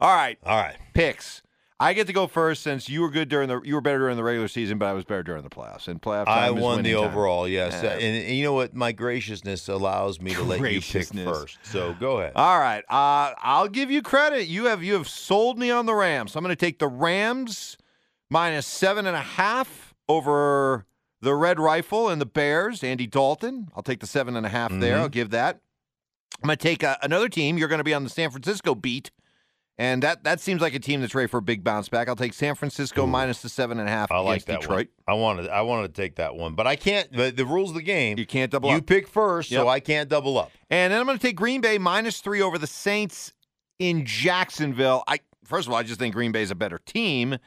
All 0.00 0.14
right, 0.14 0.38
all 0.44 0.56
right. 0.58 0.76
picks. 0.92 1.40
I 1.80 1.92
get 1.92 2.06
to 2.06 2.12
go 2.12 2.26
first 2.26 2.62
since 2.62 2.88
you 2.88 3.00
were 3.00 3.10
good 3.10 3.28
during 3.28 3.48
the 3.48 3.60
you 3.62 3.74
were 3.74 3.80
better 3.80 3.98
during 3.98 4.16
the 4.16 4.22
regular 4.24 4.48
season, 4.48 4.78
but 4.78 4.86
I 4.86 4.92
was 4.92 5.04
better 5.04 5.22
during 5.22 5.42
the 5.42 5.50
playoffs. 5.50 5.88
And 5.88 6.00
playoff 6.00 6.26
I 6.28 6.50
won 6.50 6.82
the 6.82 6.92
time. 6.94 7.04
overall, 7.04 7.48
yes. 7.48 7.80
Yeah. 7.82 7.90
And, 7.92 8.02
and 8.26 8.36
you 8.36 8.44
know 8.44 8.52
what? 8.52 8.74
My 8.74 8.92
graciousness 8.92 9.68
allows 9.68 10.20
me 10.20 10.32
to 10.34 10.42
let 10.42 10.60
you 10.72 10.80
pick 10.80 11.06
first. 11.08 11.58
So 11.64 11.94
go 11.98 12.18
ahead. 12.18 12.32
All 12.36 12.58
right, 12.58 12.84
uh, 12.88 13.34
I'll 13.42 13.68
give 13.68 13.90
you 13.90 14.02
credit. 14.02 14.46
You 14.46 14.66
have 14.66 14.82
you 14.82 14.94
have 14.94 15.08
sold 15.08 15.58
me 15.58 15.70
on 15.70 15.86
the 15.86 15.94
Rams. 15.94 16.32
So 16.32 16.38
I'm 16.38 16.44
going 16.44 16.54
to 16.56 16.60
take 16.66 16.78
the 16.78 16.88
Rams 16.88 17.76
minus 18.30 18.66
seven 18.66 19.06
and 19.06 19.16
a 19.16 19.20
half 19.20 19.94
over 20.08 20.86
the 21.20 21.34
Red 21.34 21.58
Rifle 21.58 22.08
and 22.08 22.20
the 22.20 22.26
Bears. 22.26 22.82
Andy 22.84 23.06
Dalton. 23.06 23.68
I'll 23.76 23.82
take 23.82 24.00
the 24.00 24.06
seven 24.06 24.36
and 24.36 24.46
a 24.46 24.50
half 24.50 24.70
there. 24.72 24.96
Mhm. 24.96 25.00
I'll 25.00 25.08
give 25.08 25.30
that. 25.30 25.60
I'm 26.44 26.48
going 26.48 26.58
to 26.58 26.62
take 26.62 26.84
uh, 26.84 26.96
another 27.02 27.30
team. 27.30 27.56
You're 27.56 27.68
going 27.68 27.78
to 27.78 27.84
be 27.84 27.94
on 27.94 28.04
the 28.04 28.10
San 28.10 28.30
Francisco 28.30 28.74
beat. 28.74 29.10
And 29.78 30.02
that, 30.02 30.24
that 30.24 30.40
seems 30.40 30.60
like 30.60 30.74
a 30.74 30.78
team 30.78 31.00
that's 31.00 31.14
ready 31.14 31.26
for 31.26 31.38
a 31.38 31.42
big 31.42 31.64
bounce 31.64 31.88
back. 31.88 32.06
I'll 32.06 32.14
take 32.14 32.34
San 32.34 32.54
Francisco 32.54 33.04
Ooh. 33.04 33.06
minus 33.06 33.40
the 33.40 33.48
seven 33.48 33.80
and 33.80 33.88
a 33.88 33.90
half 33.90 34.12
I 34.12 34.18
like 34.18 34.44
that 34.44 34.60
Detroit. 34.60 34.88
one. 35.06 35.16
I 35.16 35.18
wanted 35.18 35.48
I 35.48 35.62
wanted 35.62 35.94
to 35.94 36.00
take 36.02 36.16
that 36.16 36.36
one, 36.36 36.54
but 36.54 36.66
I 36.66 36.76
can't. 36.76 37.10
The, 37.10 37.30
the 37.32 37.46
rules 37.46 37.70
of 37.70 37.76
the 37.76 37.82
game. 37.82 38.18
You 38.18 38.26
can't 38.26 38.52
double 38.52 38.68
up. 38.68 38.72
you 38.74 38.78
up. 38.80 38.86
pick 38.86 39.08
first, 39.08 39.50
Yep. 39.50 39.60
so 39.62 39.68
I 39.68 39.80
can't 39.80 40.08
double 40.10 40.36
up. 40.38 40.52
And 40.70 40.92
then 40.92 41.00
I'm 41.00 41.06
going 41.06 41.18
to 41.18 41.26
take 41.26 41.34
Green 41.34 41.62
Bay 41.62 41.78
minus 41.78 42.20
three 42.20 42.42
over 42.42 42.58
the 42.58 42.66
Saints 42.66 43.32
in 43.78 44.04
Jacksonville. 44.04 45.02
I 45.08 45.20
first 45.44 45.66
of 45.66 45.72
all, 45.72 45.78
I 45.78 45.82
just 45.82 45.98
think 45.98 46.14
Green 46.14 46.30
Bay's 46.30 46.50
a 46.50 46.54
better 46.54 46.78
team. 46.78 47.38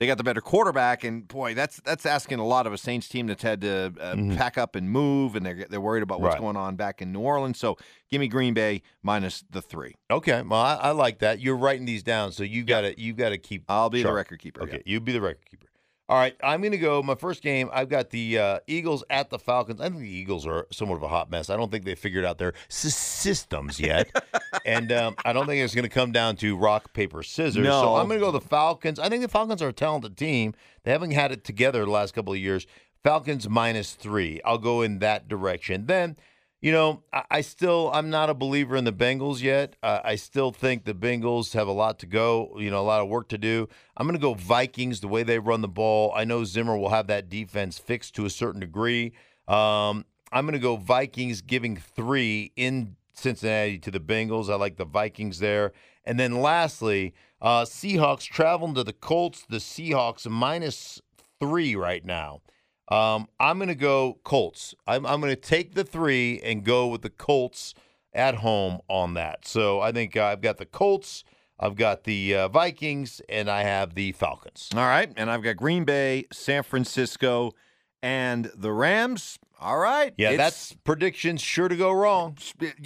They 0.00 0.06
got 0.06 0.16
the 0.16 0.24
better 0.24 0.40
quarterback, 0.40 1.04
and 1.04 1.28
boy, 1.28 1.54
that's 1.54 1.78
that's 1.84 2.06
asking 2.06 2.38
a 2.38 2.46
lot 2.46 2.66
of 2.66 2.72
a 2.72 2.78
Saints 2.78 3.06
team 3.06 3.26
that's 3.26 3.42
had 3.42 3.60
to 3.60 3.92
uh, 4.00 4.14
Mhm. 4.14 4.34
pack 4.34 4.56
up 4.56 4.74
and 4.74 4.90
move, 4.90 5.36
and 5.36 5.44
they're 5.44 5.66
they're 5.68 5.78
worried 5.80 6.02
about 6.02 6.22
what's 6.22 6.32
Right. 6.36 6.40
going 6.40 6.56
on 6.56 6.74
back 6.76 7.02
in 7.02 7.12
New 7.12 7.20
Orleans. 7.20 7.58
So 7.58 7.76
give 8.10 8.18
me 8.18 8.26
Green 8.26 8.54
Bay 8.54 8.80
minus 9.02 9.44
the 9.50 9.60
three. 9.60 9.96
Okay, 10.10 10.40
well, 10.40 10.58
I, 10.58 10.74
I 10.76 10.90
like 10.92 11.18
that. 11.18 11.40
You're 11.40 11.56
writing 11.58 11.84
these 11.84 12.02
down, 12.02 12.32
so 12.32 12.42
you 12.44 12.64
got 12.64 12.80
to 12.80 12.98
you 12.98 13.12
got 13.12 13.28
to 13.28 13.36
keep. 13.38 13.64
I'll 13.68 13.90
be 13.90 14.02
the 14.02 14.10
record 14.10 14.38
keeper. 14.40 14.62
Okay, 14.62 14.82
you 14.86 15.00
be 15.00 15.12
the 15.12 15.20
record 15.20 15.44
keeper. 15.50 15.66
All 16.10 16.16
right, 16.16 16.34
I'm 16.42 16.60
going 16.60 16.72
to 16.72 16.78
go. 16.78 17.04
My 17.04 17.14
first 17.14 17.40
game, 17.40 17.70
I've 17.72 17.88
got 17.88 18.10
the 18.10 18.36
uh, 18.36 18.58
Eagles 18.66 19.04
at 19.10 19.30
the 19.30 19.38
Falcons. 19.38 19.80
I 19.80 19.90
think 19.90 20.00
the 20.00 20.10
Eagles 20.10 20.44
are 20.44 20.66
somewhat 20.72 20.96
of 20.96 21.04
a 21.04 21.08
hot 21.08 21.30
mess. 21.30 21.48
I 21.48 21.56
don't 21.56 21.70
think 21.70 21.84
they 21.84 21.94
figured 21.94 22.24
out 22.24 22.36
their 22.36 22.52
s- 22.68 22.96
systems 22.96 23.78
yet, 23.78 24.10
and 24.66 24.90
um, 24.90 25.14
I 25.24 25.32
don't 25.32 25.46
think 25.46 25.62
it's 25.62 25.72
going 25.72 25.84
to 25.84 25.88
come 25.88 26.10
down 26.10 26.34
to 26.38 26.56
rock 26.56 26.92
paper 26.94 27.22
scissors. 27.22 27.64
So 27.64 27.94
I'm 27.94 28.08
going 28.08 28.18
to 28.18 28.26
go 28.26 28.32
the 28.32 28.40
Falcons. 28.40 28.98
I 28.98 29.08
think 29.08 29.22
the 29.22 29.28
Falcons 29.28 29.62
are 29.62 29.68
a 29.68 29.72
talented 29.72 30.16
team. 30.16 30.52
They 30.82 30.90
haven't 30.90 31.12
had 31.12 31.30
it 31.30 31.44
together 31.44 31.84
the 31.84 31.90
last 31.92 32.12
couple 32.12 32.32
of 32.32 32.40
years. 32.40 32.66
Falcons 33.04 33.48
minus 33.48 33.94
three. 33.94 34.40
I'll 34.44 34.58
go 34.58 34.82
in 34.82 34.98
that 34.98 35.28
direction. 35.28 35.86
Then 35.86 36.16
you 36.60 36.72
know, 36.72 37.02
I, 37.12 37.24
I 37.30 37.40
still 37.40 37.90
I'm 37.92 38.10
not 38.10 38.30
a 38.30 38.34
believer 38.34 38.76
in 38.76 38.84
the 38.84 38.92
Bengals 38.92 39.42
yet. 39.42 39.76
Uh, 39.82 40.00
I 40.04 40.16
still 40.16 40.52
think 40.52 40.84
the 40.84 40.94
Bengals 40.94 41.54
have 41.54 41.68
a 41.68 41.72
lot 41.72 41.98
to 42.00 42.06
go. 42.06 42.56
You 42.58 42.70
know, 42.70 42.80
a 42.80 42.82
lot 42.82 43.00
of 43.00 43.08
work 43.08 43.28
to 43.30 43.38
do. 43.38 43.68
I'm 43.96 44.06
going 44.06 44.18
to 44.18 44.22
go 44.22 44.34
Vikings 44.34 45.00
the 45.00 45.08
way 45.08 45.22
they 45.22 45.38
run 45.38 45.60
the 45.60 45.68
ball. 45.68 46.12
I 46.14 46.24
know 46.24 46.44
Zimmer 46.44 46.76
will 46.76 46.90
have 46.90 47.06
that 47.08 47.28
defense 47.28 47.78
fixed 47.78 48.14
to 48.16 48.26
a 48.26 48.30
certain 48.30 48.60
degree. 48.60 49.12
Um, 49.48 50.04
I'm 50.32 50.44
going 50.44 50.52
to 50.52 50.58
go 50.58 50.76
Vikings 50.76 51.40
giving 51.40 51.76
three 51.76 52.52
in 52.56 52.96
Cincinnati 53.12 53.78
to 53.78 53.90
the 53.90 54.00
Bengals. 54.00 54.50
I 54.50 54.56
like 54.56 54.76
the 54.76 54.84
Vikings 54.84 55.38
there. 55.40 55.72
And 56.04 56.18
then 56.18 56.40
lastly, 56.40 57.14
uh, 57.40 57.64
Seahawks 57.64 58.24
traveling 58.24 58.74
to 58.74 58.84
the 58.84 58.92
Colts. 58.92 59.44
The 59.48 59.58
Seahawks 59.58 60.28
minus 60.28 61.00
three 61.38 61.74
right 61.74 62.04
now. 62.04 62.42
Um, 62.90 63.28
I'm 63.38 63.58
going 63.58 63.68
to 63.68 63.74
go 63.74 64.18
Colts. 64.24 64.74
I'm, 64.86 65.06
I'm 65.06 65.20
going 65.20 65.34
to 65.34 65.40
take 65.40 65.74
the 65.74 65.84
three 65.84 66.40
and 66.42 66.64
go 66.64 66.88
with 66.88 67.02
the 67.02 67.10
Colts 67.10 67.74
at 68.12 68.36
home 68.36 68.80
on 68.88 69.14
that. 69.14 69.46
So 69.46 69.80
I 69.80 69.92
think 69.92 70.16
uh, 70.16 70.24
I've 70.24 70.40
got 70.40 70.58
the 70.58 70.66
Colts, 70.66 71.22
I've 71.58 71.76
got 71.76 72.04
the 72.04 72.34
uh, 72.34 72.48
Vikings, 72.48 73.20
and 73.28 73.48
I 73.48 73.62
have 73.62 73.94
the 73.94 74.12
Falcons. 74.12 74.70
All 74.74 74.80
right, 74.80 75.12
and 75.16 75.30
I've 75.30 75.42
got 75.42 75.56
Green 75.56 75.84
Bay, 75.84 76.26
San 76.32 76.62
Francisco, 76.62 77.52
and 78.02 78.50
the 78.54 78.72
Rams. 78.72 79.38
All 79.60 79.78
right, 79.78 80.14
Yeah, 80.16 80.30
it's- 80.30 80.38
that's 80.38 80.72
predictions 80.84 81.42
sure 81.42 81.68
to 81.68 81.76
go 81.76 81.92
wrong. 81.92 82.36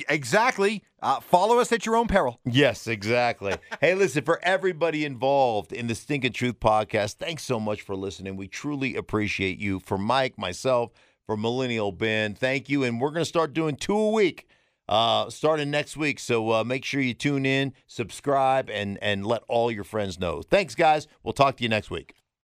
exactly. 0.09 0.83
Uh, 1.03 1.21
follow 1.21 1.59
us 1.59 1.71
at 1.71 1.85
your 1.87 1.97
own 1.97 2.09
peril. 2.09 2.41
Yes, 2.45 2.87
exactly. 2.87 3.55
hey, 3.81 3.95
listen, 3.95 4.25
for 4.25 4.41
everybody 4.43 5.05
involved 5.05 5.73
in 5.73 5.87
the 5.87 5.95
Stinking 5.95 6.33
Truth 6.33 6.61
podcast, 6.61 7.15
thanks 7.17 7.43
so 7.45 7.61
much 7.61 7.83
for 7.83 7.95
listening. 7.95 8.37
We 8.37 8.49
truly 8.49 8.97
appreciate 8.97 9.59
you. 9.59 9.81
For 9.81 9.99
Mike, 9.99 10.39
myself, 10.39 10.91
for 11.27 11.37
Millennial 11.37 11.93
Ben, 11.93 12.35
thank 12.35 12.69
you. 12.69 12.85
And 12.85 13.01
we're 13.01 13.11
going 13.11 13.21
to 13.23 13.25
start 13.29 13.53
doing 13.53 13.77
two 13.77 13.97
a 13.97 14.11
week 14.11 14.47
uh, 14.89 15.31
starting 15.31 15.71
next 15.71 15.97
week. 15.97 16.19
So 16.19 16.51
uh, 16.53 16.65
make 16.65 16.85
sure 16.85 17.01
you 17.01 17.15
tune 17.15 17.47
in, 17.47 17.73
subscribe, 17.87 18.69
and, 18.71 18.99
and 19.03 19.25
let 19.27 19.43
all 19.49 19.71
your 19.71 19.85
friends 19.85 20.19
know. 20.19 20.43
Thanks, 20.43 20.75
guys. 20.75 21.07
We'll 21.23 21.33
talk 21.35 21.57
to 21.59 21.63
you 21.63 21.69
next 21.69 21.91
week. 21.91 22.15